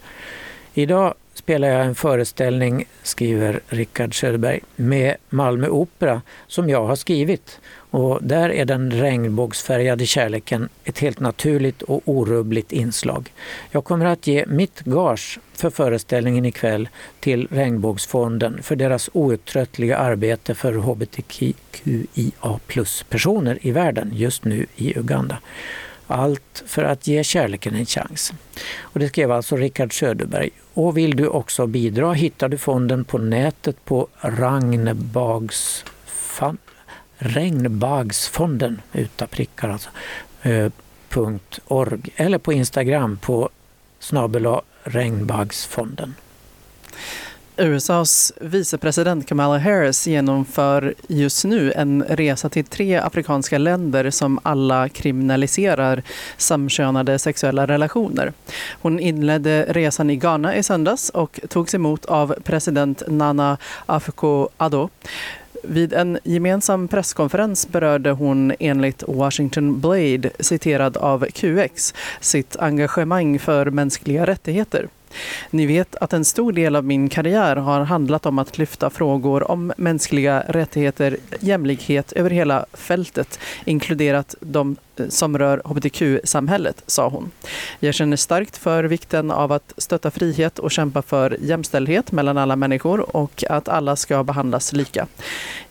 Idag 0.73 1.13
spelar 1.37 1.67
jag 1.67 1.85
en 1.85 1.95
föreställning, 1.95 2.85
skriver 3.03 3.59
Rickard 3.67 4.19
Söderberg, 4.19 4.59
med 4.75 5.15
Malmö 5.29 5.67
Opera 5.67 6.21
som 6.47 6.69
jag 6.69 6.85
har 6.85 6.95
skrivit. 6.95 7.59
Och 7.91 8.23
där 8.23 8.49
är 8.49 8.65
den 8.65 8.91
regnbågsfärgade 8.91 10.05
kärleken 10.05 10.69
ett 10.83 10.99
helt 10.99 11.19
naturligt 11.19 11.81
och 11.81 12.01
orubbligt 12.05 12.71
inslag. 12.71 13.33
Jag 13.71 13.83
kommer 13.83 14.05
att 14.05 14.27
ge 14.27 14.45
mitt 14.47 14.79
gage 14.79 15.39
för 15.53 15.69
föreställningen 15.69 16.45
ikväll 16.45 16.89
till 17.19 17.47
Regnbågsfonden 17.51 18.63
för 18.63 18.75
deras 18.75 19.09
outtröttliga 19.13 19.97
arbete 19.97 20.55
för 20.55 20.73
hbtqia 20.73 21.53
plus-personer 22.67 23.59
i 23.61 23.71
världen 23.71 24.11
just 24.13 24.45
nu 24.45 24.65
i 24.75 24.99
Uganda. 24.99 25.37
Allt 26.07 26.63
för 26.65 26.83
att 26.83 27.07
ge 27.07 27.23
kärleken 27.23 27.75
en 27.75 27.85
chans. 27.85 28.33
Och 28.79 28.99
det 28.99 29.07
skrev 29.07 29.31
alltså 29.31 29.55
Rickard 29.55 29.99
Söderberg. 29.99 30.49
Och 30.73 30.97
vill 30.97 31.15
du 31.15 31.27
också 31.27 31.67
bidra 31.67 32.13
hittar 32.13 32.49
du 32.49 32.57
fonden 32.57 33.03
på 33.03 33.17
nätet 33.17 33.85
på 33.85 34.07
Ragnbags 34.21 35.85
Regnbagsfonden, 37.17 38.81
utan 38.93 39.27
prickar 39.27 39.69
alltså, 39.69 39.89
eh, 40.41 40.71
.org 41.67 42.01
eller 42.15 42.37
på 42.37 42.53
Instagram 42.53 43.17
på 43.17 43.49
snabel 43.99 44.47
regnbagsfonden. 44.83 46.15
USAs 47.57 48.33
vicepresident 48.41 49.27
Kamala 49.27 49.57
Harris 49.57 50.07
genomför 50.07 50.93
just 51.07 51.45
nu 51.45 51.71
en 51.75 52.03
resa 52.03 52.49
till 52.49 52.65
tre 52.65 52.95
afrikanska 52.95 53.57
länder 53.57 54.09
som 54.09 54.39
alla 54.43 54.89
kriminaliserar 54.89 56.03
samkönade 56.37 57.19
sexuella 57.19 57.67
relationer. 57.67 58.33
Hon 58.81 58.99
inledde 58.99 59.65
resan 59.69 60.09
i 60.09 60.15
Ghana 60.15 60.55
i 60.55 60.63
söndags 60.63 61.09
och 61.09 61.39
togs 61.49 61.75
emot 61.75 62.05
av 62.05 62.35
president 62.43 63.03
Nana 63.07 63.57
Akufo-Addo. 63.85 64.89
Vid 65.63 65.93
en 65.93 66.19
gemensam 66.23 66.87
presskonferens 66.87 67.67
berörde 67.67 68.11
hon 68.11 68.53
enligt 68.59 69.03
Washington 69.07 69.79
Blade, 69.79 70.29
citerad 70.39 70.97
av 70.97 71.25
QX, 71.25 71.93
sitt 72.19 72.55
engagemang 72.55 73.39
för 73.39 73.65
mänskliga 73.65 74.25
rättigheter. 74.25 74.87
Ni 75.49 75.65
vet 75.65 75.95
att 75.95 76.13
en 76.13 76.25
stor 76.25 76.51
del 76.51 76.75
av 76.75 76.85
min 76.85 77.09
karriär 77.09 77.55
har 77.55 77.81
handlat 77.81 78.25
om 78.25 78.39
att 78.39 78.57
lyfta 78.57 78.89
frågor 78.89 79.51
om 79.51 79.73
mänskliga 79.77 80.43
rättigheter, 80.47 81.17
jämlikhet 81.39 82.11
över 82.11 82.29
hela 82.29 82.65
fältet, 82.73 83.39
inkluderat 83.65 84.35
de 84.39 84.75
som 85.09 85.37
rör 85.37 85.61
hbtq-samhället, 85.65 86.83
sa 86.87 87.09
hon. 87.09 87.31
Jag 87.79 87.93
känner 87.93 88.17
starkt 88.17 88.57
för 88.57 88.83
vikten 88.83 89.31
av 89.31 89.51
att 89.51 89.73
stötta 89.77 90.11
frihet 90.11 90.59
och 90.59 90.71
kämpa 90.71 91.01
för 91.01 91.37
jämställdhet 91.41 92.11
mellan 92.11 92.37
alla 92.37 92.55
människor 92.55 93.15
och 93.15 93.43
att 93.49 93.67
alla 93.67 93.95
ska 93.95 94.23
behandlas 94.23 94.73
lika. 94.73 95.07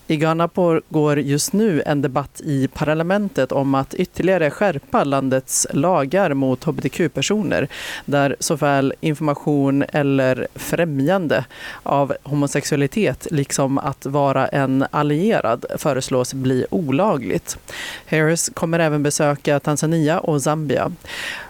I 0.09 0.17
Ghana 0.17 0.49
pågår 0.49 1.19
just 1.19 1.53
nu 1.53 1.83
en 1.87 2.03
debatt 2.03 2.41
i 2.45 2.69
parlamentet 2.69 3.53
om 3.53 3.75
att 3.75 3.95
ytterligare 3.95 4.51
skärpa 4.51 5.05
landets 5.05 5.67
lagar 5.71 6.35
mot 6.35 6.65
hbtq-personer 6.65 7.69
där 8.05 8.37
såväl 8.41 8.95
information 9.01 9.85
eller 9.93 10.49
främjande 10.55 11.45
av 11.83 12.15
homosexualitet 12.23 13.27
liksom 13.31 13.79
att 13.79 14.07
vara 14.07 14.49
en 14.49 14.85
allierad 14.91 15.65
föreslås 15.79 16.35
bli 16.35 16.67
olagligt. 16.71 17.59
Harris 18.07 18.51
kommer 18.55 18.79
även 18.79 19.03
besöka 19.17 19.61
Tanzania 19.61 20.21
och 20.21 20.43
Zambia. 20.43 20.93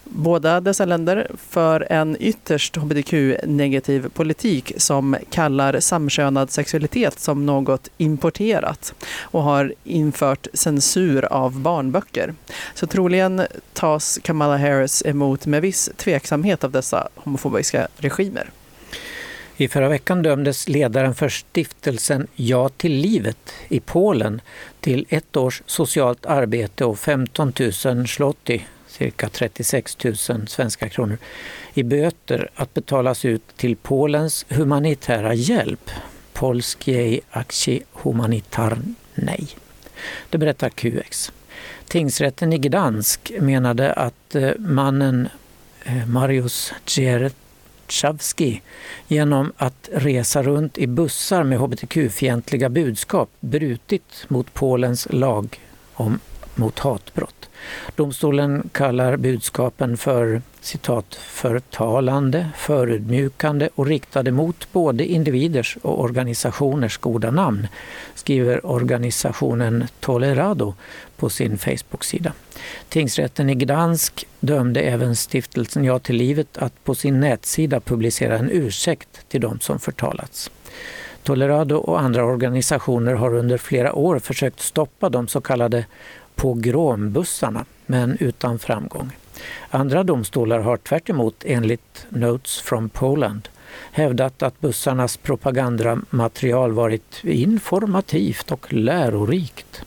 Båda 0.04 0.60
dessa 0.60 0.84
länder 0.84 1.30
för 1.48 1.92
en 1.92 2.16
ytterst 2.20 2.76
hbtq-negativ 2.76 4.08
politik 4.08 4.72
som 4.76 5.16
kallar 5.30 5.80
samkönad 5.80 6.50
sexualitet 6.50 7.18
som 7.20 7.46
något 7.46 7.88
importerat 7.98 8.94
och 9.20 9.42
har 9.42 9.74
infört 9.84 10.46
censur 10.52 11.24
av 11.24 11.60
barnböcker. 11.60 12.34
Så 12.74 12.86
troligen 12.86 13.42
tas 13.72 14.18
Kamala 14.22 14.56
Harris 14.56 15.02
emot 15.06 15.46
med 15.46 15.62
viss 15.62 15.90
tveksamhet 15.96 16.64
av 16.64 16.70
dessa 16.70 17.08
homofobiska 17.14 17.88
regimer. 17.96 18.50
I 19.58 19.68
förra 19.68 19.88
veckan 19.88 20.22
dömdes 20.22 20.68
ledaren 20.68 21.14
för 21.14 21.28
stiftelsen 21.28 22.26
Ja 22.34 22.68
till 22.68 22.92
livet 22.92 23.52
i 23.68 23.80
Polen 23.80 24.40
till 24.80 25.06
ett 25.08 25.36
års 25.36 25.62
socialt 25.66 26.26
arbete 26.26 26.84
och 26.84 26.98
15 26.98 27.52
000 27.84 28.08
zloty, 28.08 28.60
cirka 28.88 29.28
36 29.28 30.04
000 30.04 30.16
svenska 30.48 30.88
kronor, 30.88 31.18
i 31.74 31.82
böter 31.82 32.50
att 32.54 32.74
betalas 32.74 33.24
ut 33.24 33.56
till 33.56 33.76
Polens 33.76 34.46
humanitära 34.48 35.34
hjälp, 35.34 35.90
Polskiej 36.32 37.20
Akcji 37.30 37.82
Humanitarnej. 37.92 39.48
Det 40.30 40.38
berättar 40.38 40.68
QX. 40.68 41.32
Tingsrätten 41.88 42.52
i 42.52 42.58
Gdansk 42.58 43.32
menade 43.40 43.92
att 43.92 44.34
eh, 44.34 44.50
mannen 44.58 45.28
eh, 45.84 46.06
Marius 46.06 46.72
Mariusz 46.84 47.45
Dzierczawski 47.86 48.62
genom 49.08 49.52
att 49.56 49.88
resa 49.92 50.42
runt 50.42 50.78
i 50.78 50.86
bussar 50.86 51.44
med 51.44 51.58
hbtq-fientliga 51.58 52.68
budskap 52.68 53.28
brutit 53.40 54.24
mot 54.28 54.54
Polens 54.54 55.08
lag 55.10 55.60
om, 55.94 56.20
mot 56.54 56.78
hatbrott. 56.78 57.45
Domstolen 57.96 58.68
kallar 58.72 59.16
budskapen 59.16 59.96
för 59.96 60.42
citat, 60.60 61.14
förtalande, 61.14 62.48
förödmjukande 62.56 63.68
och 63.74 63.86
riktade 63.86 64.30
mot 64.30 64.72
både 64.72 65.04
individers 65.04 65.78
och 65.82 66.00
organisationers 66.00 66.98
goda 66.98 67.30
namn, 67.30 67.68
skriver 68.14 68.66
organisationen 68.66 69.84
Tolerado 70.00 70.74
på 71.16 71.30
sin 71.30 71.58
Facebook-sida. 71.58 72.32
Tingsrätten 72.88 73.50
i 73.50 73.54
Gdansk 73.54 74.26
dömde 74.40 74.80
även 74.80 75.16
stiftelsen 75.16 75.84
Ja 75.84 75.98
till 75.98 76.16
livet 76.16 76.58
att 76.58 76.84
på 76.84 76.94
sin 76.94 77.20
nätsida 77.20 77.80
publicera 77.80 78.38
en 78.38 78.50
ursäkt 78.50 79.28
till 79.28 79.40
de 79.40 79.60
som 79.60 79.78
förtalats. 79.78 80.50
Tolerado 81.22 81.76
och 81.76 82.00
andra 82.00 82.24
organisationer 82.24 83.14
har 83.14 83.34
under 83.34 83.58
flera 83.58 83.94
år 83.94 84.18
försökt 84.18 84.60
stoppa 84.60 85.08
de 85.08 85.28
så 85.28 85.40
kallade 85.40 85.84
pogrombussarna, 86.36 87.64
men 87.86 88.16
utan 88.20 88.58
framgång. 88.58 89.10
Andra 89.70 90.04
domstolar 90.04 90.60
har 90.60 90.76
tvärt 90.76 91.10
emot, 91.10 91.42
enligt 91.46 92.06
Notes 92.08 92.60
from 92.60 92.88
Poland, 92.88 93.48
hävdat 93.92 94.42
att 94.42 94.60
bussarnas 94.60 95.16
propagandamaterial 95.16 96.72
varit 96.72 97.24
informativt 97.24 98.52
och 98.52 98.72
lärorikt. 98.72 99.82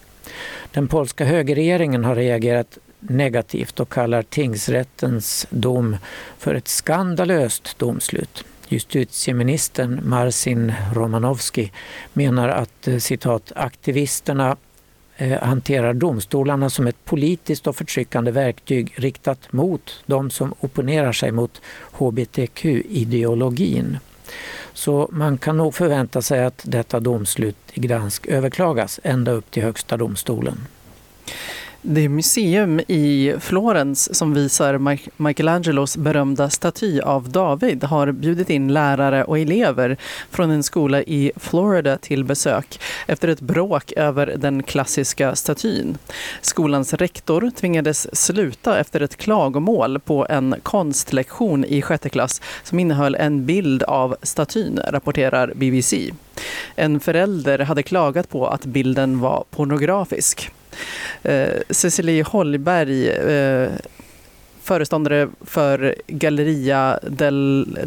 Den 0.72 0.88
polska 0.88 1.26
högerregeringen 1.26 2.06
har 2.06 2.16
reagerat 2.16 2.78
negativt 3.00 3.80
och 3.80 3.90
kallar 3.90 4.24
tingsrättens 4.24 5.48
dom 5.50 5.98
för 6.38 6.56
ett 6.56 6.68
skandalöst 6.68 7.80
domslut. 7.80 8.44
Justitieministern 8.68 10.02
Marcin 10.04 10.74
Romanowski 10.94 11.72
menar 12.14 12.50
att 12.50 12.88
eh, 12.88 12.98
citat, 12.98 13.52
aktivisterna 13.56 14.56
Eh, 15.22 15.42
hanterar 15.42 15.94
domstolarna 15.94 16.70
som 16.70 16.88
ett 16.88 17.06
politiskt 17.06 17.68
och 17.68 17.76
förtryckande 17.76 18.32
verktyg 18.32 18.94
riktat 18.96 19.54
mot 19.54 20.04
de 20.06 20.30
som 20.30 20.54
opponerar 20.60 21.12
sig 21.12 21.32
mot 21.32 21.62
hbtq-ideologin. 21.92 23.98
Så 24.74 25.10
man 25.12 25.38
kan 25.38 25.58
nog 25.58 25.76
förvänta 25.76 26.22
sig 26.22 26.46
att 26.46 26.62
detta 26.64 27.00
domslut 27.00 27.58
i 27.74 27.80
Gdansk 27.80 28.28
överklagas 28.28 29.00
ända 29.04 29.32
upp 29.32 29.52
till 29.52 29.64
Högsta 29.64 29.98
domstolen. 29.98 30.58
Det 31.82 32.10
museum 32.10 32.80
i 32.88 33.36
Florens 33.40 34.16
som 34.16 34.34
visar 34.34 34.98
Michelangelos 35.24 35.98
berömda 35.98 36.50
staty 36.50 37.00
av 37.02 37.30
David 37.30 37.84
har 37.84 38.12
bjudit 38.12 38.50
in 38.50 38.74
lärare 38.74 39.24
och 39.24 39.40
elever 39.40 39.98
från 40.32 40.52
en 40.52 40.64
skola 40.64 41.02
i 41.02 41.32
Florida 41.36 41.98
till 41.98 42.24
besök 42.24 42.80
efter 43.08 43.28
ett 43.28 43.42
bråk 43.42 43.92
över 43.92 44.36
den 44.38 44.64
klassiska 44.64 45.36
statyn. 45.36 45.98
Skolans 46.42 46.94
rektor 46.94 47.52
tvingades 47.56 48.16
sluta 48.16 48.80
efter 48.80 49.02
ett 49.02 49.18
klagomål 49.18 50.00
på 50.00 50.28
en 50.30 50.56
konstlektion 50.64 51.66
i 51.66 51.82
sjätte 51.82 52.10
klass 52.10 52.42
som 52.64 52.80
innehöll 52.80 53.16
en 53.16 53.46
bild 53.46 53.84
av 53.84 54.16
statyn, 54.24 54.80
rapporterar 54.88 55.54
BBC. 55.56 56.12
En 56.76 57.00
förälder 57.00 57.60
hade 57.60 57.84
klagat 57.84 58.30
på 58.30 58.48
att 58.48 58.66
bilden 58.66 59.20
var 59.20 59.44
pornografisk. 59.52 60.52
Eh, 61.24 61.50
Cecilie 61.70 62.24
Holberg, 62.24 63.10
eh, 63.10 63.70
föreståndare 64.64 65.30
för 65.42 65.96
Galleria 66.08 67.00
del, 67.04 67.78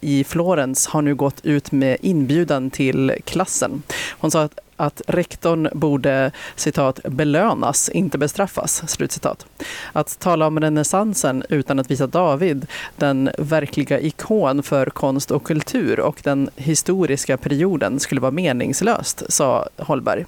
i 0.00 0.24
Florens, 0.24 0.86
har 0.86 1.02
nu 1.02 1.14
gått 1.14 1.44
ut 1.44 1.72
med 1.72 1.96
inbjudan 2.00 2.70
till 2.70 3.12
klassen. 3.24 3.82
Hon 4.10 4.30
sa 4.30 4.42
att, 4.42 4.58
att 4.80 5.02
rektorn 5.06 5.68
borde 5.72 6.30
citat, 6.56 7.00
belönas, 7.02 7.88
inte 7.88 8.18
bestraffas. 8.18 8.82
Slutcitat. 8.90 9.46
Att 9.92 10.18
tala 10.18 10.46
om 10.46 10.60
renässansen 10.60 11.44
utan 11.48 11.78
att 11.78 11.90
visa 11.90 12.06
David, 12.06 12.66
den 12.96 13.30
verkliga 13.38 14.00
ikon 14.00 14.62
för 14.62 14.86
konst 14.86 15.30
och 15.30 15.44
kultur 15.44 16.00
och 16.00 16.20
den 16.22 16.50
historiska 16.56 17.36
perioden 17.36 18.00
skulle 18.00 18.20
vara 18.20 18.32
meningslöst, 18.32 19.22
sa 19.28 19.68
Holberg. 19.76 20.24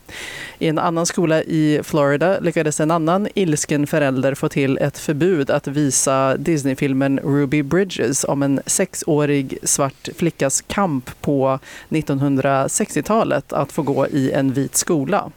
I 0.58 0.68
en 0.68 0.78
annan 0.78 1.06
skola 1.06 1.42
i 1.42 1.80
Florida 1.82 2.38
lyckades 2.40 2.80
en 2.80 2.90
annan 2.90 3.28
ilsken 3.34 3.86
förälder 3.86 4.34
få 4.34 4.48
till 4.48 4.78
ett 4.78 4.98
förbud 4.98 5.50
att 5.50 5.66
visa 5.66 6.36
Disneyfilmen 6.36 7.18
Ruby 7.18 7.62
Bridges 7.62 8.24
om 8.24 8.42
en 8.42 8.60
sexårig 8.66 9.58
svart 9.62 10.08
flickas 10.16 10.60
kamp 10.60 11.10
på 11.20 11.58
1960-talet 11.88 13.52
att 13.52 13.72
få 13.72 13.82
gå 13.82 14.06
i 14.06 14.32
en 14.32 14.41
vit 14.50 14.76
skola. 14.76 15.30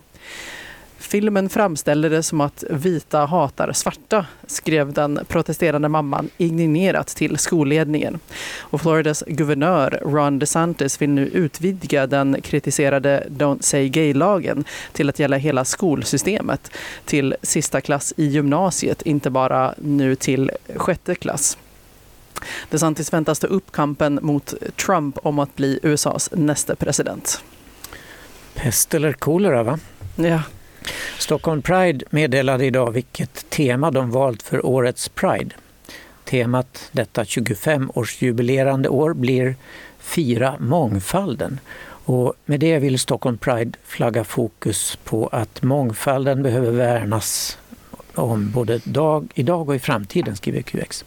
Filmen 1.06 1.50
framställer 1.50 2.10
det 2.10 2.24
som 2.24 2.42
att 2.42 2.64
vita 2.70 3.26
hatar 3.26 3.72
svarta, 3.74 4.26
skrev 4.48 4.94
den 4.94 5.20
protesterande 5.28 5.90
mamman 5.90 6.30
indignerat 6.38 7.08
till 7.08 7.38
skolledningen. 7.38 8.20
Och 8.60 8.82
Floridas 8.82 9.24
guvernör 9.28 10.00
Ron 10.06 10.40
DeSantis 10.40 11.02
vill 11.02 11.10
nu 11.10 11.28
utvidga 11.28 12.08
den 12.08 12.42
kritiserade 12.42 13.28
Don't 13.30 13.62
Say 13.62 13.90
Gay-lagen 13.90 14.64
till 14.92 15.10
att 15.10 15.20
gälla 15.20 15.38
hela 15.38 15.66
skolsystemet 15.66 16.72
till 17.06 17.36
sista 17.42 17.82
klass 17.82 18.14
i 18.18 18.26
gymnasiet, 18.26 19.02
inte 19.02 19.30
bara 19.30 19.74
nu 19.78 20.16
till 20.16 20.52
sjätte 20.76 21.16
klass. 21.16 21.58
DeSantis 22.70 23.14
väntas 23.14 23.40
ta 23.40 23.48
upp 23.48 23.72
kampen 23.72 24.20
mot 24.22 24.54
Trump 24.86 25.18
om 25.24 25.40
att 25.40 25.56
bli 25.56 25.80
USAs 25.84 26.30
nästa 26.34 26.76
president. 26.76 27.42
Pest 28.56 28.94
eller 28.94 29.14
kolera, 29.14 29.64
va? 29.64 29.80
Ja. 30.16 30.42
Stockholm 31.20 31.62
Pride 31.62 32.06
meddelade 32.10 32.66
idag 32.66 32.92
vilket 32.92 33.50
tema 33.50 33.92
de 33.92 34.12
valt 34.12 34.44
för 34.44 34.66
årets 34.66 35.10
Pride. 35.10 35.56
Temat 36.24 36.90
detta 36.92 37.24
25-årsjubilerande 37.24 38.88
år 38.88 39.14
blir 39.14 39.56
Fira 40.00 40.56
mångfalden. 40.60 41.60
Och 42.06 42.34
med 42.46 42.60
det 42.60 42.80
vill 42.80 43.00
Stockholm 43.00 43.38
Pride 43.38 43.72
flagga 43.84 44.24
fokus 44.24 44.98
på 45.04 45.28
att 45.28 45.64
mångfalden 45.64 46.44
behöver 46.44 46.72
värnas 46.72 47.58
om 48.14 48.52
både 48.52 48.78
dag, 48.84 49.28
idag 49.36 49.70
och 49.70 49.76
i 49.76 49.80
framtiden, 49.80 50.36
skriver 50.36 50.62
QX. 50.62 51.06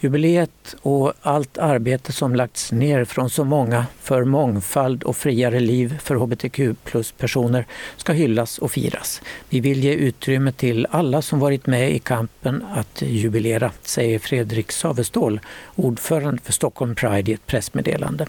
Jubileet 0.00 0.74
och 0.82 1.12
allt 1.22 1.58
arbete 1.58 2.12
som 2.12 2.34
lagts 2.34 2.72
ner 2.72 3.04
från 3.04 3.30
så 3.30 3.44
många 3.44 3.86
för 4.00 4.24
mångfald 4.24 5.02
och 5.02 5.16
friare 5.16 5.60
liv 5.60 5.98
för 6.02 6.14
hbtq 6.14 6.60
plus-personer 6.84 7.66
ska 7.96 8.12
hyllas 8.12 8.58
och 8.58 8.70
firas. 8.70 9.22
Vi 9.48 9.60
vill 9.60 9.84
ge 9.84 9.92
utrymme 9.92 10.52
till 10.52 10.86
alla 10.90 11.22
som 11.22 11.40
varit 11.40 11.66
med 11.66 11.92
i 11.92 11.98
kampen 11.98 12.64
att 12.74 13.02
jubilera, 13.02 13.70
säger 13.82 14.18
Fredrik 14.18 14.72
Savestål, 14.72 15.40
ordförande 15.74 16.42
för 16.42 16.52
Stockholm 16.52 16.94
Pride 16.94 17.30
i 17.30 17.34
ett 17.34 17.46
pressmeddelande. 17.46 18.26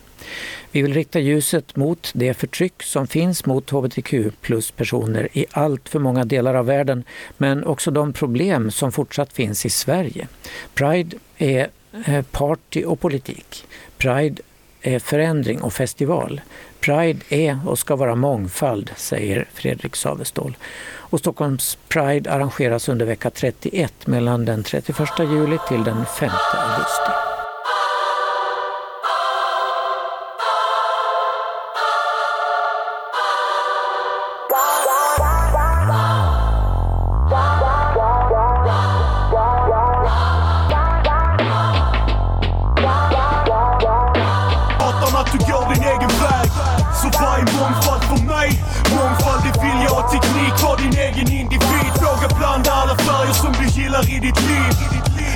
Vi 0.72 0.82
vill 0.82 0.94
rikta 0.94 1.20
ljuset 1.20 1.76
mot 1.76 2.12
det 2.14 2.34
förtryck 2.34 2.84
som 2.84 3.08
finns 3.08 3.46
mot 3.46 3.70
hbtq 3.70 4.14
plus-personer 4.42 5.30
i 5.34 5.46
allt 5.52 5.90
för 5.90 6.00
många 6.00 6.26
delar 6.26 6.54
av 6.54 6.66
världen, 6.66 7.04
men 7.38 7.64
också 7.64 7.92
de 7.92 8.14
problem 8.14 8.72
som 8.72 8.92
fortsatt 8.92 9.34
finns 9.34 9.66
i 9.66 9.70
Sverige. 9.70 10.28
Pride 10.74 11.13
är 11.38 11.70
eh, 12.06 12.26
party 12.32 12.84
och 12.84 13.00
politik. 13.00 13.66
Pride 13.98 14.42
är 14.82 15.00
förändring 15.00 15.62
och 15.62 15.74
festival. 15.74 16.42
Pride 16.80 17.20
är 17.30 17.60
och 17.68 17.80
ska 17.80 17.96
vara 17.96 18.16
mångfald, 18.16 18.92
säger 18.96 19.48
Fredrik 19.54 19.96
Savestål. 19.96 20.58
Och 20.96 21.20
Stockholms 21.20 21.78
Pride 21.88 22.32
arrangeras 22.32 22.90
under 22.90 23.06
vecka 23.06 23.30
31 23.30 24.08
mellan 24.08 24.46
den 24.46 24.64
31 24.64 25.10
juli 25.20 25.58
till 25.68 25.84
den 25.84 26.06
5 26.06 26.30
augusti. 26.54 27.33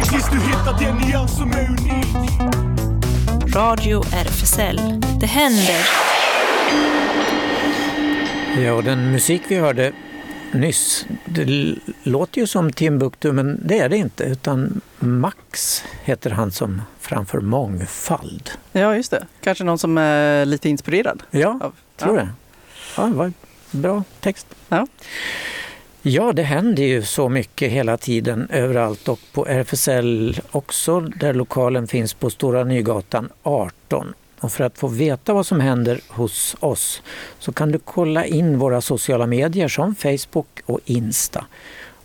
Tills 0.10 0.30
du 0.32 0.38
hittar 0.38 0.80
den 0.80 0.98
nyans 0.98 1.38
som 1.38 1.52
är 1.52 1.70
unik. 1.70 2.16
Radio 3.56 4.04
RFSL. 4.14 4.80
Det 5.20 5.26
händer. 5.26 5.88
Ja, 8.58 8.74
och 8.74 8.84
den 8.84 9.12
musik 9.12 9.42
vi 9.48 9.56
hörde 9.56 9.92
nyss, 10.52 11.06
det 11.26 11.76
låter 12.04 12.42
ju 12.42 12.48
som 12.48 12.72
Timbuktu 12.74 13.32
men 13.32 13.68
det 13.68 13.80
är 13.80 13.90
det 13.90 13.98
inte 13.98 14.24
utan 14.24 14.82
Max 15.00 15.84
heter 16.04 16.30
han 16.30 16.52
som 16.52 16.82
framför 17.00 17.40
mångfald. 17.40 18.50
Ja, 18.72 18.96
just 18.96 19.12
det. 19.12 19.26
Kanske 19.44 19.64
någon 19.64 19.78
som 19.80 19.98
är 19.98 20.46
lite 20.46 20.70
inspirerad? 20.70 21.24
Ja, 21.32 21.60
av, 21.62 21.74
tror 21.98 22.18
det. 22.18 22.30
Ja, 22.98 23.04
det 23.04 23.14
var 23.14 23.34
bra 23.72 24.04
text. 24.20 24.48
Ja. 24.70 24.88
Ja, 26.10 26.34
det 26.34 26.44
händer 26.44 26.84
ju 26.84 27.02
så 27.02 27.30
mycket 27.30 27.72
hela 27.72 27.98
tiden 27.98 28.48
överallt 28.50 29.08
och 29.08 29.20
på 29.34 29.46
RFSL 29.48 30.42
också 30.52 31.00
där 31.00 31.34
lokalen 31.34 31.88
finns 31.88 32.14
på 32.14 32.30
Stora 32.30 32.64
Nygatan 32.64 33.30
18. 33.44 34.14
Och 34.40 34.52
för 34.52 34.64
att 34.64 34.78
få 34.78 34.88
veta 34.88 35.34
vad 35.34 35.46
som 35.46 35.60
händer 35.60 36.02
hos 36.08 36.56
oss 36.60 37.02
så 37.40 37.52
kan 37.52 37.72
du 37.72 37.80
kolla 37.80 38.26
in 38.26 38.60
våra 38.60 38.82
sociala 38.82 39.28
medier 39.28 39.68
som 39.68 39.96
Facebook 39.96 40.62
och 40.66 40.80
Insta. 40.86 41.46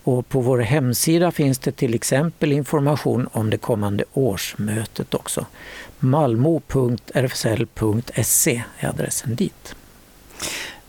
Och 0.03 0.29
på 0.29 0.41
vår 0.41 0.59
hemsida 0.59 1.31
finns 1.31 1.59
det 1.59 1.71
till 1.71 1.93
exempel 1.93 2.51
information 2.51 3.29
om 3.31 3.49
det 3.49 3.57
kommande 3.57 4.03
årsmötet 4.13 5.13
också. 5.13 5.45
malmo.rfsl.se 5.99 6.63
är 8.79 8.87
adressen 8.89 9.35
dit. 9.35 9.75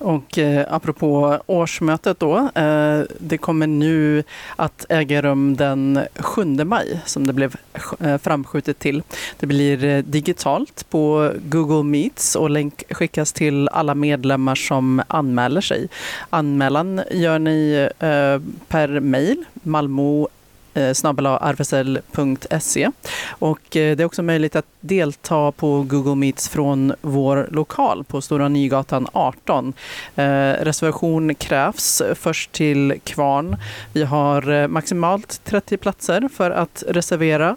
Och 0.05 0.39
eh, 0.39 0.67
apropå 0.71 1.39
årsmötet 1.47 2.21
då, 2.21 2.37
eh, 2.55 3.01
det 3.19 3.39
kommer 3.39 3.67
nu 3.67 4.25
att 4.57 4.87
äga 4.89 5.23
rum 5.23 5.57
den 5.57 6.01
7 6.17 6.45
maj 6.45 7.01
som 7.05 7.27
det 7.27 7.33
blev 7.33 7.57
eh, 8.01 8.19
framskjutet 8.19 8.79
till. 8.79 9.03
Det 9.41 9.47
blir 9.47 9.85
eh, 9.85 10.03
digitalt 10.03 10.87
på 10.91 11.33
Google 11.45 11.83
Meets 11.83 12.37
och 12.37 12.51
länk 12.51 12.85
skickas 12.91 13.33
till 13.33 13.69
alla 13.69 13.95
medlemmar 13.95 14.55
som 14.55 15.03
anmäler 15.09 15.61
sig. 15.61 15.89
Anmälan 16.31 17.03
gör 17.11 17.39
ni 17.39 17.89
eh, 17.99 18.41
per 18.69 19.01
mejl, 19.01 19.45
malmo 19.63 20.29
Eh, 20.75 20.93
snabbelarfsl.se 20.93 22.91
och 23.29 23.77
eh, 23.77 23.97
det 23.97 24.03
är 24.03 24.05
också 24.05 24.22
möjligt 24.22 24.57
att 24.57 24.66
delta 24.81 25.53
på 25.53 25.83
Google 25.83 26.14
Meets 26.14 26.49
från 26.49 26.95
vår 27.01 27.49
lokal 27.51 28.05
på 28.05 28.20
Stora 28.20 28.49
Nygatan 28.49 29.07
18. 29.12 29.72
Eh, 30.16 30.25
reservation 30.53 31.35
krävs 31.35 32.03
först 32.14 32.53
till 32.53 33.01
kvarn. 33.05 33.57
Vi 33.93 34.05
har 34.05 34.68
maximalt 34.68 35.41
30 35.45 35.77
platser 35.77 36.29
för 36.35 36.51
att 36.51 36.85
reservera. 36.89 37.57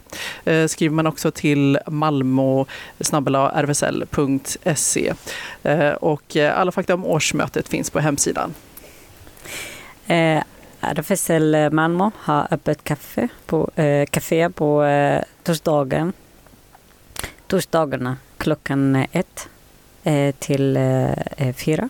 Skriver 0.68 0.95
man 0.95 1.07
också 1.07 1.32
till 1.32 1.80
malmo 1.88 2.68
och 6.01 6.38
alla 6.53 6.72
fakta 6.72 6.93
om 6.93 7.05
årsmötet 7.05 7.68
finns 7.68 7.89
på 7.89 7.99
hemsidan. 7.99 8.53
Eh, 10.07 10.43
RFSL 10.93 11.69
Malmö 11.71 12.11
har 12.15 12.47
öppet 12.51 12.83
kaffe 12.83 13.27
på, 13.45 13.71
eh, 13.75 14.05
café 14.05 14.49
på 14.49 14.83
eh, 14.83 15.23
torsdagen. 15.43 16.13
torsdagarna 17.47 18.17
klockan 18.38 19.05
ett 19.11 19.49
eh, 20.03 20.35
till 20.39 20.77
eh, 20.77 21.11
eh, 21.38 21.55
fyra. 21.55 21.89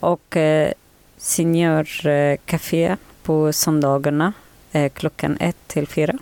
Och 0.00 0.36
eh, 0.36 0.72
Senior 1.16 2.06
eh, 2.06 2.96
på 3.22 3.52
söndagarna 3.52 4.32
eh, 4.72 4.92
klockan 4.92 5.36
ett 5.40 5.56
till 5.66 5.86
fyra. 5.86 6.18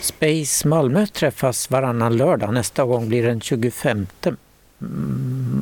Space 0.00 0.68
Malmö 0.68 1.06
träffas 1.06 1.70
varannan 1.70 2.16
lördag. 2.16 2.54
Nästa 2.54 2.84
gång 2.84 3.08
blir 3.08 3.26
den 3.26 3.40
25 3.40 4.06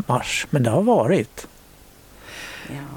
mars. 0.07 0.47
Men 0.51 0.63
det 0.63 0.71
har 0.71 0.83
varit. 0.83 1.47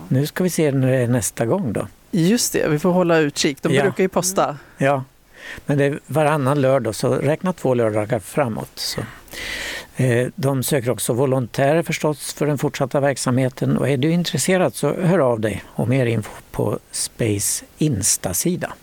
Nu 0.08 0.28
ska 0.28 0.44
vi 0.44 0.50
se 0.50 0.72
när 0.72 0.88
det 0.88 0.98
är 0.98 1.08
nästa 1.08 1.46
gång 1.46 1.74
då. 1.74 1.88
Just 2.18 2.54
det, 2.54 2.68
vi 2.68 2.80
får 2.80 2.92
hålla 2.92 3.18
utkik. 3.18 3.58
De 3.62 3.74
Ja. 3.74 3.82
brukar 3.84 4.04
ju 4.04 4.10
posta. 4.10 4.58
Ja, 4.78 5.04
men 5.66 5.78
det 5.78 5.86
är 5.86 6.00
varannan 6.08 6.62
lördag 6.62 6.96
så 6.96 7.14
räkna 7.16 7.54
två 7.54 7.74
lördagar 7.74 8.20
framåt. 8.20 8.72
Så. 8.76 9.02
Eh, 9.96 10.28
De 10.36 10.64
söker 10.64 10.90
också 10.90 11.14
volontärer 11.14 11.84
förstås 11.84 12.34
för 12.34 12.46
den 12.48 12.58
fortsatta 12.58 13.00
verksamheten 13.00 13.78
och 13.78 13.90
är 13.90 13.98
du 13.98 14.12
intresserad 14.12 14.76
så 14.76 14.94
hör 15.02 15.20
av 15.20 15.40
dig 15.40 15.64
och 15.68 15.88
mer 15.88 16.06
info 16.06 16.32
på 16.52 16.80
Space 16.92 17.66
Insta-sida. 17.78 18.74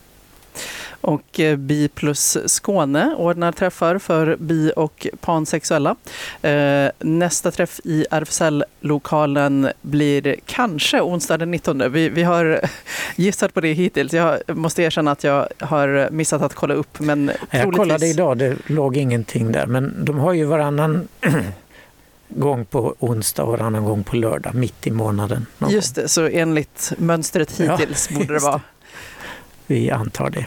Och 1.03 1.41
eh, 1.41 1.57
Bi 1.57 1.89
plus 1.89 2.39
Skåne 2.47 3.15
ordnar 3.19 3.53
träffar 3.53 3.99
för 3.99 4.37
bi 4.37 4.73
och 4.77 5.07
pansexuella. 5.21 5.97
Eh, 6.43 6.91
Nästa 6.99 7.51
träff 7.51 7.81
i 7.85 8.07
RFSL-lokalen 8.11 9.69
blir 9.83 10.37
kanske 10.47 11.01
onsdag 11.01 11.37
den 11.39 11.51
19. 11.51 11.93
Vi, 11.93 12.09
vi 12.09 12.23
har 12.23 12.61
gissat 13.17 13.55
på 13.55 13.61
det 13.61 13.73
hittills. 13.73 14.13
Jag 14.13 14.39
måste 14.47 14.83
erkänna 14.83 15.11
att 15.11 15.25
jag 15.25 15.49
har 15.61 16.09
missat 16.11 16.43
att 16.43 16.55
kolla 16.55 16.75
upp. 16.75 17.01
Men 17.01 17.27
Jag 17.27 17.51
troligtvis... 17.51 17.77
kollade 17.77 18.07
idag, 18.07 18.39
det 18.39 18.57
låg 18.67 18.97
ingenting 18.97 19.53
där 19.53 19.67
men 19.67 20.05
de 20.05 20.19
har 20.19 20.33
ju 20.33 20.45
varannan 20.45 21.09
gång 22.29 22.65
på 22.65 22.95
onsdag 22.99 23.43
och 23.43 23.51
varannan 23.53 23.85
gång 23.85 24.05
på 24.05 24.17
lördag 24.17 24.55
mitt 24.55 24.87
i 24.87 24.91
månaden. 24.91 25.47
någon 25.59 25.71
Just 25.71 25.95
det, 25.95 26.09
så 26.09 26.27
enligt 26.29 26.93
mönstret 26.99 27.61
Ja, 27.61 27.77
hittills 27.77 28.09
borde 28.09 28.33
det 28.35 28.39
vara. 28.41 28.53
gång. 28.53 28.61
Vi 29.67 29.91
antar 29.91 30.31
det. 30.31 30.47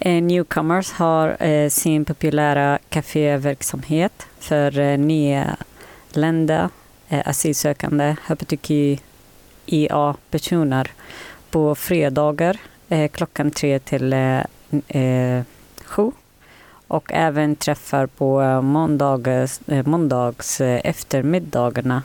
Eh, 0.00 0.22
newcomers 0.22 0.92
har 0.92 1.42
eh, 1.42 1.68
sin 1.68 2.04
populära 2.04 2.78
kaféverksamhet 2.88 4.26
för 4.38 4.78
eh, 4.78 4.98
nyanlända 4.98 6.70
eh, 7.08 7.28
asylsökande 7.28 8.16
hbtqia-personer 8.26 10.90
på 11.50 11.74
fredagar 11.74 12.56
klockan 13.12 13.50
tre 13.50 13.78
till 13.78 14.12
eh, 14.12 14.42
sju 15.84 16.10
och 16.88 17.12
även 17.12 17.56
träffar 17.56 18.06
på 18.06 18.62
måndags, 18.62 19.60
måndags 19.84 20.60
eftermiddagarna 20.60 22.02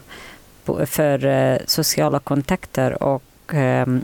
för 0.86 1.60
sociala 1.70 2.20
kontakter 2.20 3.04
och 3.04 3.54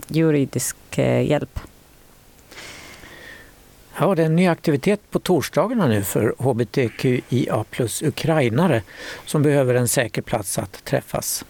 juridisk 0.08 0.76
hjälp. 0.98 1.60
Ja, 4.02 4.14
det 4.14 4.22
är 4.22 4.26
en 4.26 4.36
ny 4.36 4.46
aktivitet 4.46 5.00
på 5.10 5.18
torsdagarna 5.18 5.86
nu 5.86 6.02
för 6.02 6.34
hbtqia 6.38 7.64
plus 7.70 8.02
ukrainare 8.02 8.82
som 9.26 9.42
behöver 9.42 9.74
en 9.74 9.88
säker 9.88 10.22
plats 10.22 10.58
att 10.58 10.84
träffas. 10.84 11.44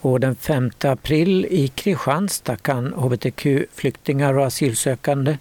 Och 0.00 0.20
den 0.20 0.36
5 0.36 0.70
april 0.82 1.46
i 1.50 1.68
Kristianstad 1.68 2.56
kan 2.56 2.92
hbtq-flyktingar 2.92 4.38
och 4.38 4.46
asylsökande 4.46 5.38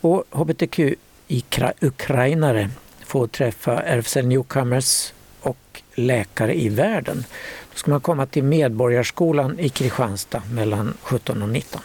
och 0.00 0.24
hbtq-ukrainare 0.30 2.70
få 3.06 3.26
träffa 3.26 3.82
RFSL 3.82 4.26
Newcomers 4.26 5.12
och 5.40 5.82
läkare 5.94 6.60
i 6.60 6.68
världen. 6.68 7.24
Då 7.72 7.78
ska 7.78 7.90
man 7.90 8.00
komma 8.00 8.26
till 8.26 8.44
Medborgarskolan 8.44 9.58
i 9.58 9.68
Kristianstad 9.68 10.42
mellan 10.50 10.94
17 11.02 11.42
och 11.42 11.48
19. 11.48 11.80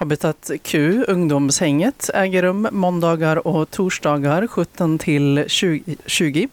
Habitat 0.00 0.50
Q, 0.62 1.04
ungdomshänget, 1.08 2.10
äger 2.14 2.42
rum 2.42 2.68
måndagar 2.72 3.46
och 3.46 3.70
torsdagar 3.70 4.46
17 4.46 4.98
till 4.98 5.44
20. 6.06 6.48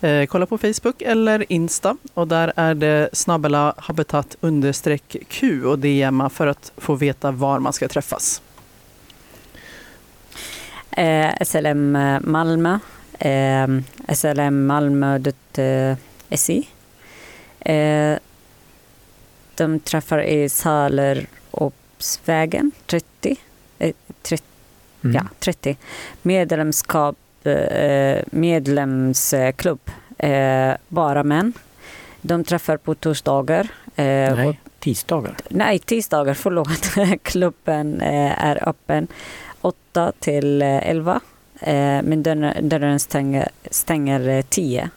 Eh, 0.00 0.26
kolla 0.26 0.46
på 0.46 0.58
Facebook 0.58 1.02
eller 1.02 1.52
Insta 1.52 1.96
och 2.14 2.28
där 2.28 2.52
är 2.56 2.74
det 2.74 3.08
snabbela 3.12 3.74
habitat 3.76 4.36
understreck 4.40 5.16
Q 5.28 5.64
och 5.64 5.78
DMa 5.78 6.30
för 6.30 6.46
att 6.46 6.72
få 6.76 6.94
veta 6.94 7.30
var 7.30 7.58
man 7.58 7.72
ska 7.72 7.88
träffas. 7.88 8.42
Eh, 10.90 11.30
SLM 11.44 11.96
eh, 11.96 12.20
Malmö, 12.20 12.78
eh, 13.18 13.68
slmmalmö.se. 14.14 15.32
Eh, 17.60 17.74
eh, 17.74 18.18
de 19.54 19.80
träffar 19.80 20.22
i 20.22 20.48
Salerupsvägen 21.98 22.70
30. 22.86 23.36
Eh, 23.78 23.92
30 24.22 24.44
Mm. 25.04 25.14
Ja, 25.16 25.22
30. 25.40 25.76
Medlemskap, 26.22 27.16
eh, 27.44 28.22
medlemsklubb, 28.30 29.80
eh, 30.18 30.72
bara 30.88 31.22
män. 31.24 31.52
De 32.22 32.44
träffar 32.44 32.76
på 32.76 32.94
torsdagar. 32.94 33.68
Eh, 33.96 34.32
och- 34.32 34.38
Nej, 34.38 34.60
tisdagar. 34.78 35.36
Nej, 35.48 35.78
tisdagar, 35.78 36.34
förlåt. 36.34 36.90
Klubben 37.22 38.00
eh, 38.00 38.44
är 38.44 38.68
öppen 38.68 39.06
8 39.60 40.12
till 40.18 40.62
eh, 40.62 40.88
11. 40.90 41.20
Eh, 41.60 41.74
men 42.02 42.22
dörren, 42.22 42.68
dörren 42.68 43.00
stänger, 43.00 43.48
stänger 43.70 44.28
eh, 44.28 44.42
10. 44.42 44.90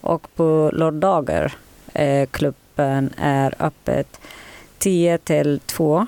Och 0.00 0.34
på 0.34 0.70
lördagar 0.74 1.52
eh, 1.94 2.26
klubben 2.26 3.10
är 3.18 3.54
öppet 3.58 4.20
10 4.78 5.18
till 5.18 5.60
2. 5.66 6.06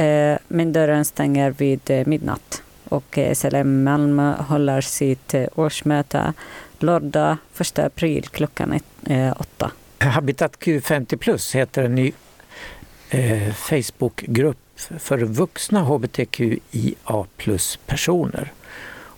Eh, 0.00 0.38
men 0.48 0.72
dörren 0.72 1.04
stänger 1.04 1.50
vid 1.50 1.90
eh, 1.90 2.06
midnatt. 2.06 2.62
och 2.88 3.18
eh, 3.18 3.34
SLM 3.34 3.84
Malmö 3.84 4.34
håller 4.36 4.80
sitt 4.80 5.34
årsmöte 5.54 6.32
lördag 6.78 7.36
1 7.58 7.78
april 7.78 8.28
klockan 8.28 8.72
ett, 8.72 8.84
eh, 9.06 9.32
åtta. 9.40 9.70
Habitat 9.98 10.58
Q50 10.58 11.16
plus 11.16 11.54
heter 11.54 11.82
en 11.82 11.94
ny 11.94 12.12
eh, 13.10 13.52
Facebookgrupp 13.52 14.80
för 14.98 15.18
vuxna 15.18 15.80
hbtqia 15.80 17.26
plus-personer. 17.36 18.52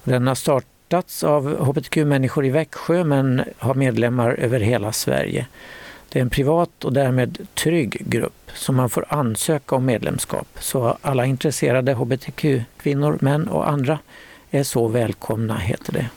Den 0.05 0.26
har 0.26 0.35
startats 0.35 1.24
av 1.24 1.64
hbtq-människor 1.64 2.47
i 2.47 2.51
Växjö 2.51 3.05
men 3.05 3.45
har 3.59 3.74
medlemmar 3.74 4.30
över 4.30 4.61
hela 4.61 4.93
Sverige. 4.93 5.47
Det 6.09 6.18
är 6.18 6.22
en 6.22 6.30
privat 6.30 6.85
och 6.85 6.93
därmed 6.93 7.47
trygg 7.55 8.03
grupp 8.07 8.41
så 8.55 8.73
man 8.73 8.91
får 8.91 9.05
ansöka 9.09 9.77
om 9.77 9.85
medlemskap. 9.85 10.47
Så 10.59 10.97
alla 11.03 11.27
intresserade 11.27 11.93
hbtq-kvinnor, 11.95 13.19
män 13.21 13.49
och 13.49 13.69
andra 13.69 13.99
är 14.51 14.63
så 14.63 14.89
välkomna, 14.89 15.57
heter 15.57 15.93
det. 15.93 16.11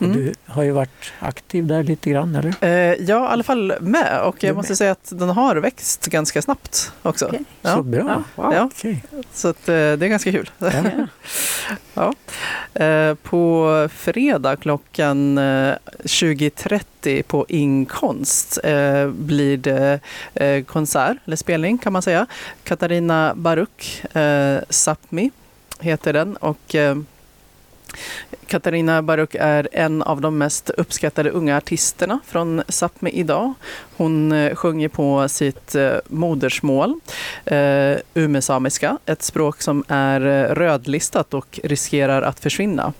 Mm. 0.00 0.12
Du 0.16 0.32
har 0.46 0.62
ju 0.62 0.70
varit 0.70 1.12
aktiv 1.18 1.66
där 1.66 1.82
lite 1.82 2.10
grann, 2.10 2.34
eller? 2.36 2.54
Eh, 2.60 2.94
ja, 2.94 3.24
i 3.30 3.32
alla 3.32 3.42
fall 3.42 3.74
med. 3.80 4.22
Och 4.22 4.44
jag 4.44 4.56
måste 4.56 4.70
med. 4.70 4.78
säga 4.78 4.92
att 4.92 5.12
den 5.18 5.28
har 5.28 5.56
växt 5.56 6.06
ganska 6.06 6.42
snabbt 6.42 6.92
också. 7.02 7.26
Okej. 7.26 7.40
Ja. 7.62 7.74
Så 7.76 7.82
bra. 7.82 8.04
Ja, 8.36 8.42
Wow. 8.42 8.54
ja. 8.54 8.64
Okej. 8.72 9.04
Så 9.32 9.48
att, 9.48 9.68
eh, 9.68 9.72
det 9.74 10.02
är 10.02 10.08
ganska 10.08 10.32
kul. 10.32 10.50
ja. 11.94 12.12
Eh, 12.74 13.14
på 13.14 13.88
fredag 13.94 14.56
klockan 14.56 15.38
eh, 15.38 15.74
20.30 16.04 17.22
på 17.22 17.46
Inkonst 17.48 18.58
eh, 18.64 19.08
blir 19.08 19.56
det 19.56 20.00
eh, 20.34 20.64
konsert, 20.64 21.16
eller 21.24 21.36
spelning 21.36 21.78
kan 21.78 21.92
man 21.92 22.02
säga. 22.02 22.26
Katarina 22.64 23.32
Baruch, 23.36 24.04
eh, 24.16 24.60
Sápmi 24.68 25.30
heter 25.80 26.12
den. 26.12 26.36
Och, 26.36 26.74
eh, 26.74 26.96
Katarina 28.46 29.02
Baruk 29.02 29.34
är 29.34 29.68
en 29.72 30.02
av 30.02 30.20
de 30.20 30.38
mest 30.38 30.70
uppskattade 30.70 31.30
unga 31.30 31.56
artisterna 31.56 32.20
från 32.26 32.62
Sápmi 32.68 33.10
idag. 33.10 33.54
Hon 34.00 34.32
eh, 34.32 34.54
sjunger 34.54 34.88
på 34.88 35.28
sitt 35.28 35.74
eh, 35.74 35.92
modersmål, 36.08 37.00
eh, 37.44 37.96
umesamiska, 38.14 38.98
ett 39.06 39.22
språk 39.22 39.62
som 39.62 39.84
är 39.88 40.20
eh, 40.20 40.54
rödlistat 40.54 41.34
och 41.34 41.60
riskerar 41.64 42.22
att 42.22 42.40
försvinna. 42.40 42.92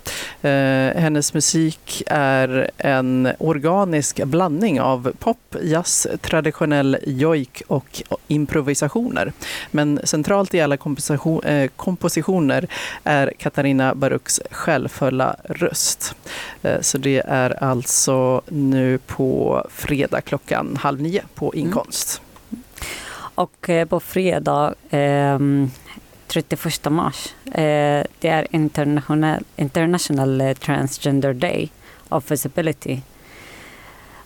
Eh, 0.42 1.00
hennes 1.00 1.34
musik 1.34 2.02
är 2.06 2.70
en 2.78 3.28
organisk 3.38 4.24
blandning 4.24 4.80
av 4.80 5.12
pop, 5.18 5.56
jazz, 5.62 6.06
traditionell 6.20 6.96
jojk 7.06 7.62
och 7.66 8.02
improvisationer. 8.28 9.32
Men 9.70 10.00
centralt 10.04 10.54
i 10.54 10.60
alla 10.60 10.76
eh, 11.44 11.70
kompositioner 11.76 12.66
är 13.04 13.32
Katarina 13.38 13.94
Baruks 13.94 14.40
självfulla 14.50 15.36
röst. 15.44 16.14
Så 16.80 16.98
det 16.98 17.22
är 17.26 17.64
alltså 17.64 18.42
nu 18.48 18.98
på 18.98 19.66
fredag 19.70 20.20
klockan 20.20 20.76
halv 20.89 20.89
nio 20.98 21.22
på 21.34 21.54
Inkonst. 21.54 22.22
Och 23.34 23.70
eh, 23.70 23.88
på 23.88 24.00
fredag 24.00 24.74
ehm, 24.90 25.70
31 26.26 26.90
mars, 26.90 27.34
eh, 27.46 28.04
det 28.18 28.28
är 28.28 28.46
International, 28.50 29.44
International 29.56 30.40
eh, 30.40 30.52
Transgender 30.54 31.34
Day 31.34 31.70
of 32.08 32.30
Visibility. 32.30 33.00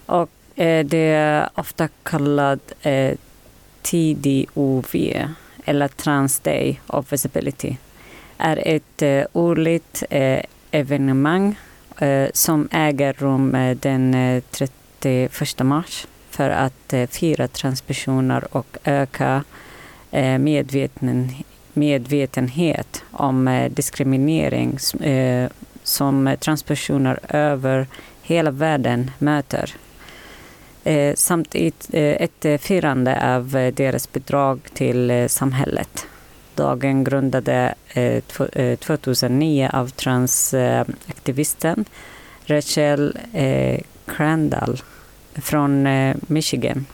Och 0.06 0.30
eh, 0.54 0.84
det 0.86 0.98
är 0.98 1.48
ofta 1.54 1.88
kallad 2.02 2.60
eh, 2.82 3.14
TDOV, 3.82 4.94
eller 5.64 5.88
Trans 5.88 6.40
Day 6.40 6.80
of 6.86 7.12
Visibility. 7.12 7.76
är 8.38 8.62
ett 8.66 9.02
eh, 9.02 9.24
årligt 9.32 10.02
eh, 10.10 10.40
evenemang 10.70 11.56
eh, 11.98 12.28
som 12.34 12.68
äger 12.72 13.12
rum 13.12 13.54
eh, 13.54 13.76
den 13.76 14.14
eh, 14.14 14.42
31 14.50 15.62
mars 15.62 16.06
för 16.34 16.50
att 16.50 16.92
eh, 16.92 17.06
fira 17.06 17.48
transpersoner 17.48 18.56
och 18.56 18.78
öka 18.84 19.44
eh, 20.10 20.38
medveten, 20.38 21.30
medvetenhet 21.72 23.04
om 23.10 23.48
eh, 23.48 23.70
diskriminering 23.70 24.78
eh, 25.00 25.48
som 25.82 26.36
transpersoner 26.40 27.18
över 27.28 27.86
hela 28.22 28.50
världen 28.50 29.10
möter. 29.18 29.74
Eh, 30.84 31.14
samt 31.14 31.54
ett, 31.54 31.88
eh, 31.92 32.02
ett 32.22 32.60
firande 32.62 33.36
av 33.36 33.56
eh, 33.56 33.74
deras 33.74 34.12
bidrag 34.12 34.60
till 34.74 35.10
eh, 35.10 35.26
samhället. 35.26 36.06
Dagen 36.54 37.04
grundade 37.04 37.74
eh, 37.88 38.22
eh, 38.52 38.76
2009 38.78 39.70
av 39.72 39.88
transaktivisten 39.88 41.84
Rachel 42.46 43.18
eh, 43.32 43.80
Crandall 44.06 44.78
från 45.42 45.86
eh, 45.86 46.16
Michigan 46.26 46.86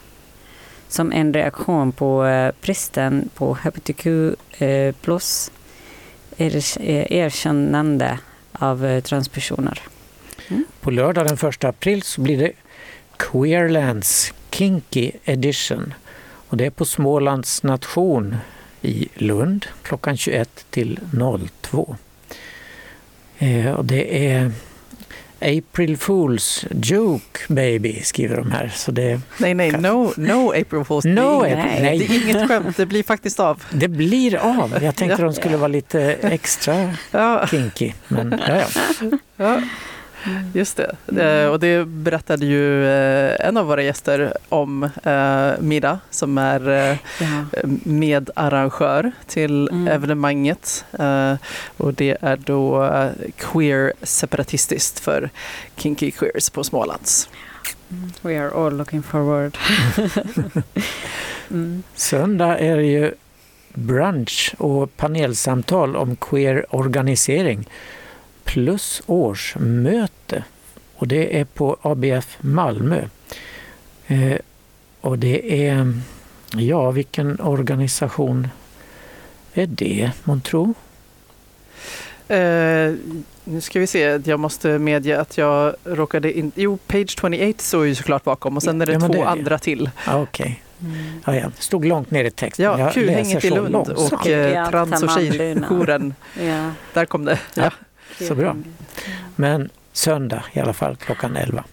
som 0.88 1.12
en 1.12 1.34
reaktion 1.34 1.92
på 1.92 2.26
eh, 2.26 2.52
bristen 2.60 3.28
på 3.34 3.54
hbtq 3.54 4.06
eh, 4.58 4.94
plus 4.94 5.50
erkännande 6.36 8.18
av 8.52 9.00
transpersoner. 9.00 9.02
transpersoner. 9.04 10.64
På 10.80 10.90
lördag 10.90 11.26
den 11.26 11.48
1 11.48 11.64
april 11.64 12.02
så 12.02 12.20
blir 12.20 12.38
det 12.38 12.52
Queerlands 13.16 14.34
Kinky 14.50 15.12
Edition. 15.24 15.94
Och 16.48 16.56
det 16.56 16.66
är 16.66 16.70
på 16.70 16.84
Smålands 16.84 17.62
nation 17.62 18.36
i 18.82 19.08
Lund 19.14 19.66
klockan 19.82 20.16
21 20.16 20.66
till 20.70 21.00
02. 21.60 21.96
Eh, 23.38 23.70
och 23.70 23.84
det 23.84 24.28
är 24.28 24.52
April 25.40 25.96
Fools 25.96 26.64
Joke 26.82 27.40
Baby 27.48 28.00
skriver 28.02 28.36
de 28.36 28.50
här. 28.50 28.72
Så 28.76 28.90
det, 28.92 29.20
Nej, 29.38 29.54
nej, 29.54 29.72
no, 29.72 30.12
no 30.16 30.50
April 30.50 30.84
Fools. 30.84 31.04
No 31.04 31.42
det, 31.42 31.48
är, 31.48 31.56
April- 31.56 31.72
nej. 31.72 31.82
nej. 31.82 31.98
det 31.98 32.14
är 32.16 32.22
inget 32.22 32.48
skämt, 32.48 32.76
det 32.76 32.86
blir 32.86 33.02
faktiskt 33.02 33.40
av. 33.40 33.62
det 33.70 33.88
blir 33.88 34.36
av. 34.36 34.78
Jag 34.82 34.96
tänkte 34.96 35.22
Ja. 35.22 35.26
de 35.28 35.34
skulle 35.34 35.56
vara 35.56 35.68
lite 35.68 36.02
extra 36.22 36.94
Ja. 37.10 37.46
kinky. 37.50 37.92
Men 38.08 38.40
ja, 38.48 38.56
ja. 38.56 38.66
Ja, 39.36 39.62
just 40.54 40.80
det. 41.06 41.22
Eh, 41.22 41.50
Och 41.50 41.60
det 41.60 41.84
berättade 41.86 42.46
ju 42.46 42.86
eh, 42.86 43.46
en 43.48 43.56
av 43.56 43.66
våra 43.66 43.82
gäster 43.82 44.32
om, 44.48 44.82
eh, 45.02 45.50
Mira, 45.60 45.98
som 46.10 46.38
är 46.38 46.68
eh, 46.68 46.96
Ja. 47.20 47.44
medarrangör 47.84 49.12
till 49.26 49.68
Mm. 49.68 49.88
evenemanget. 49.88 50.84
Eh, 50.98 51.34
Och 51.76 51.94
det 51.94 52.16
är 52.20 52.36
då 52.36 52.90
queer 53.38 53.92
separatistiskt 54.02 55.00
för 55.00 55.30
Kinky 55.76 56.10
Queers 56.10 56.50
på 56.50 56.64
Smålands. 56.64 57.28
We 58.22 58.40
are 58.40 58.50
all 58.66 58.76
looking 58.76 59.02
forward. 59.02 59.58
mm. 61.50 61.82
Söndag 61.94 62.58
är 62.58 62.76
det 62.76 62.86
ju 62.86 63.12
brunch 63.74 64.54
och 64.58 64.96
panelsamtal 64.96 65.96
om 65.96 66.16
queer 66.16 66.66
organisering 66.70 67.68
plus 68.52 69.02
årsmöte. 69.06 70.44
Och 70.96 71.08
det 71.08 71.40
är 71.40 71.44
på 71.44 71.76
ABF 71.82 72.38
Malmö. 72.40 73.04
Eh, 74.06 74.36
och 75.00 75.18
det 75.18 75.66
är, 75.68 75.92
ja 76.56 76.90
vilken 76.90 77.40
organisation 77.40 78.48
är 79.54 79.66
det, 79.66 80.10
månntro? 80.24 80.74
Eh, 82.28 82.94
nu 83.44 83.60
ska 83.60 83.80
vi 83.80 83.86
se, 83.86 84.20
jag 84.24 84.40
måste 84.40 84.78
medge 84.78 85.20
att 85.20 85.38
jag 85.38 85.74
råkade 85.84 86.38
in... 86.38 86.52
Jo, 86.54 86.78
Page 86.86 87.16
28 87.20 87.62
står 87.62 87.86
ju 87.86 87.94
såklart 87.94 88.24
bakom 88.24 88.56
och 88.56 88.62
sen 88.62 88.80
är 88.80 88.86
det 88.86 88.92
Ja, 88.92 89.00
två 89.00 89.08
det 89.08 89.18
är 89.18 89.22
det. 89.22 89.28
andra 89.28 89.58
till. 89.58 89.90
Ah, 90.06 90.20
Okej, 90.22 90.62
ja, 91.24 91.34
ja. 91.36 91.46
det 91.56 91.62
stod 91.62 91.84
långt 91.84 92.10
ner 92.10 92.24
i 92.24 92.30
texten. 92.30 92.64
Ja, 92.64 92.92
läser 92.96 93.46
i 93.46 93.50
Lund 93.50 93.72
långsamt. 93.72 94.12
och 94.12 94.26
eh, 94.26 94.68
trans 94.70 95.02
och 95.02 95.10
tjejjouren. 95.10 96.14
Ja. 96.40 96.70
Där 96.94 97.04
kom 97.04 97.24
det. 97.24 97.38
Ja. 97.54 97.70
Så 98.28 98.34
bra. 98.34 98.56
Men 99.36 99.70
söndag 99.92 100.44
i 100.52 100.60
alla 100.60 100.72
fall 100.72 100.96
klockan 100.96 101.36
11. 101.36 101.64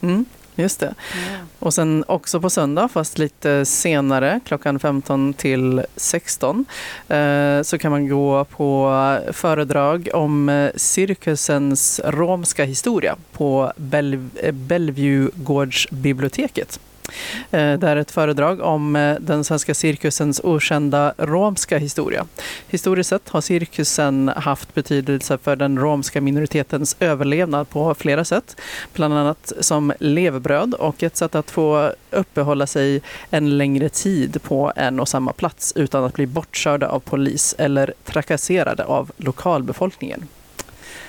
Mm, 0.00 0.24
just 0.54 0.80
det. 0.80 0.94
Och 1.58 1.74
sen 1.74 2.04
också 2.08 2.40
på 2.40 2.50
söndag, 2.50 2.88
fast 2.88 3.18
lite 3.18 3.64
senare, 3.64 4.40
klockan 4.44 4.78
15 4.78 5.34
till 5.34 5.82
16, 5.96 6.64
eh, 7.08 7.62
så 7.62 7.78
kan 7.78 7.90
man 7.90 8.08
gå 8.08 8.44
på 8.44 8.92
föredrag 9.32 10.08
om 10.14 10.48
eh, 10.48 10.70
cirkusens 10.76 12.00
romska 12.04 12.64
historia 12.64 13.16
på 13.32 13.72
Bell- 13.76 14.28
eh, 14.42 14.52
Bellevuegårdsbiblioteket. 14.52 16.80
Eh, 17.50 17.78
det 17.78 17.88
är 17.88 17.96
ett 17.96 18.10
föredrag 18.10 18.60
om 18.60 18.96
eh, 18.96 19.16
den 19.20 19.44
svenska 19.44 19.74
cirkusens 19.74 20.40
okända 20.44 21.14
romska 21.18 21.78
historia. 21.78 22.26
Historiskt 22.68 23.10
sett 23.10 23.28
har 23.28 23.40
cirkusen 23.40 24.28
haft 24.36 24.74
betydelse 24.74 25.38
för 25.38 25.56
den 25.56 25.78
romska 25.78 26.20
minoritetens 26.20 26.96
överlevnad 27.00 27.68
på 27.68 27.94
flera 27.94 28.24
sätt. 28.24 28.60
Bland 28.92 29.14
annat 29.14 29.52
som 29.60 29.92
levebröd 30.00 30.74
och 30.74 31.02
ett 31.02 31.16
sätt 31.16 31.34
att 31.34 31.50
få 31.50 31.92
uppehålla 32.10 32.66
sig 32.66 33.02
en 33.30 33.58
längre 33.58 33.88
tid 33.88 34.42
på 34.42 34.72
en 34.76 35.00
och 35.00 35.08
samma 35.08 35.32
plats 35.32 35.72
utan 35.76 36.04
att 36.04 36.14
bli 36.14 36.26
bortkörda 36.26 36.88
av 36.88 37.00
polis 37.00 37.54
eller 37.58 37.94
trakasserade 38.04 38.84
av 38.84 39.12
lokalbefolkningen. 39.16 40.28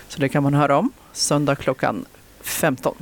Så 0.08 0.20
det 0.20 0.30
kan 0.30 0.44
man 0.44 0.54
höra 0.54 0.78
om 0.78 0.92
söndag 1.14 1.56
klockan 1.56 2.06
15. 2.42 2.96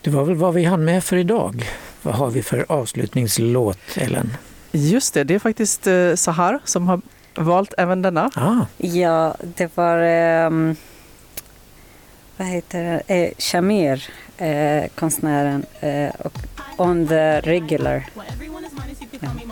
Det 0.00 0.10
var 0.10 0.24
väl 0.24 0.36
vad 0.36 0.54
vi 0.54 0.64
hann 0.64 0.84
med 0.84 1.04
för 1.04 1.16
idag. 1.16 1.64
Vad 2.02 2.14
har 2.14 2.30
vi 2.30 2.42
för 2.42 2.66
avslutningslåt, 2.68 3.78
Ellen? 3.96 4.36
Just 4.72 5.14
det, 5.14 5.24
det 5.24 5.34
är 5.34 5.38
faktiskt 5.38 5.86
eh, 5.86 6.14
Sahar 6.14 6.58
som 6.64 6.88
har 6.88 7.00
valt 7.34 7.74
även 7.78 8.02
denna. 8.02 8.30
Ah, 8.34 8.66
Ja, 8.76 9.34
det 9.40 9.76
var... 9.76 9.98
ehm, 9.98 10.76
vad 12.36 12.46
heter 12.48 13.02
det? 13.06 13.14
Eh, 13.14 13.30
Shamir, 13.38 14.04
eh, 14.36 14.84
konstnären. 14.94 15.64
Eh, 15.80 16.10
och 16.18 16.38
on 16.76 17.06
the 17.08 17.40
regular. 17.40 18.06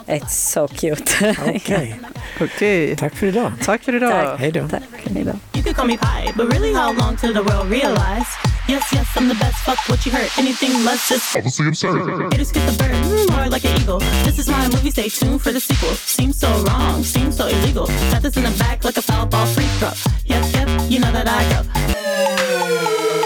Ja, 0.07 0.15
It's 0.15 0.53
so 0.53 0.69
cute. 0.69 1.35
Okej. 1.57 2.01
Okej. 2.41 2.97
Tack 2.97 3.15
för 3.15 3.27
idag. 3.27 3.53
Tack 3.65 3.83
för 3.85 3.95
idag. 3.95 4.11
Tack. 4.11 4.41
Hej 4.41 4.53
då. 4.53 4.69
Tack. 4.69 4.83
Hej 5.15 5.25
då. 5.25 5.33
You 5.59 5.63
could 5.63 5.77
call 5.77 5.87
me 5.87 5.97
Pie, 5.97 6.33
but 6.37 6.53
really, 6.53 6.75
how 6.75 6.93
long 6.93 7.17
till 7.17 7.35
the 7.35 7.43
world 7.43 7.71
realize? 7.71 8.27
Yes, 8.69 8.93
yes, 8.93 9.07
I'm 9.17 9.29
the 9.29 9.35
best. 9.35 9.57
Fuck 9.65 9.79
what 9.89 10.07
you 10.07 10.13
heard. 10.13 10.31
Anything 10.39 10.85
less 10.85 11.09
just. 11.09 11.35
Haters 11.35 11.59
get 12.53 12.67
the 12.67 12.77
bird, 12.79 12.95
mm, 12.95 13.31
more 13.37 13.49
like 13.49 13.65
an 13.65 13.81
eagle. 13.81 14.01
This 14.25 14.39
is 14.39 14.49
my 14.49 14.69
movie. 14.69 14.91
Stay 14.91 15.09
tuned 15.09 15.41
for 15.41 15.53
the 15.53 15.61
sequel. 15.61 15.95
Seems 15.95 16.39
so 16.39 16.49
wrong, 16.65 17.05
seems 17.05 17.37
so 17.37 17.47
illegal. 17.47 17.87
Got 18.11 18.23
this 18.23 18.37
in 18.37 18.43
the 18.43 18.51
back 18.59 18.85
like 18.85 18.97
a 18.99 19.03
foul 19.03 19.27
ball 19.27 19.47
free 19.47 19.69
throw. 19.79 19.93
Yep, 20.25 20.45
yep, 20.53 20.69
you 20.91 20.99
know 21.01 21.13
that 21.13 21.29
I 21.29 21.43
go. 21.53 23.26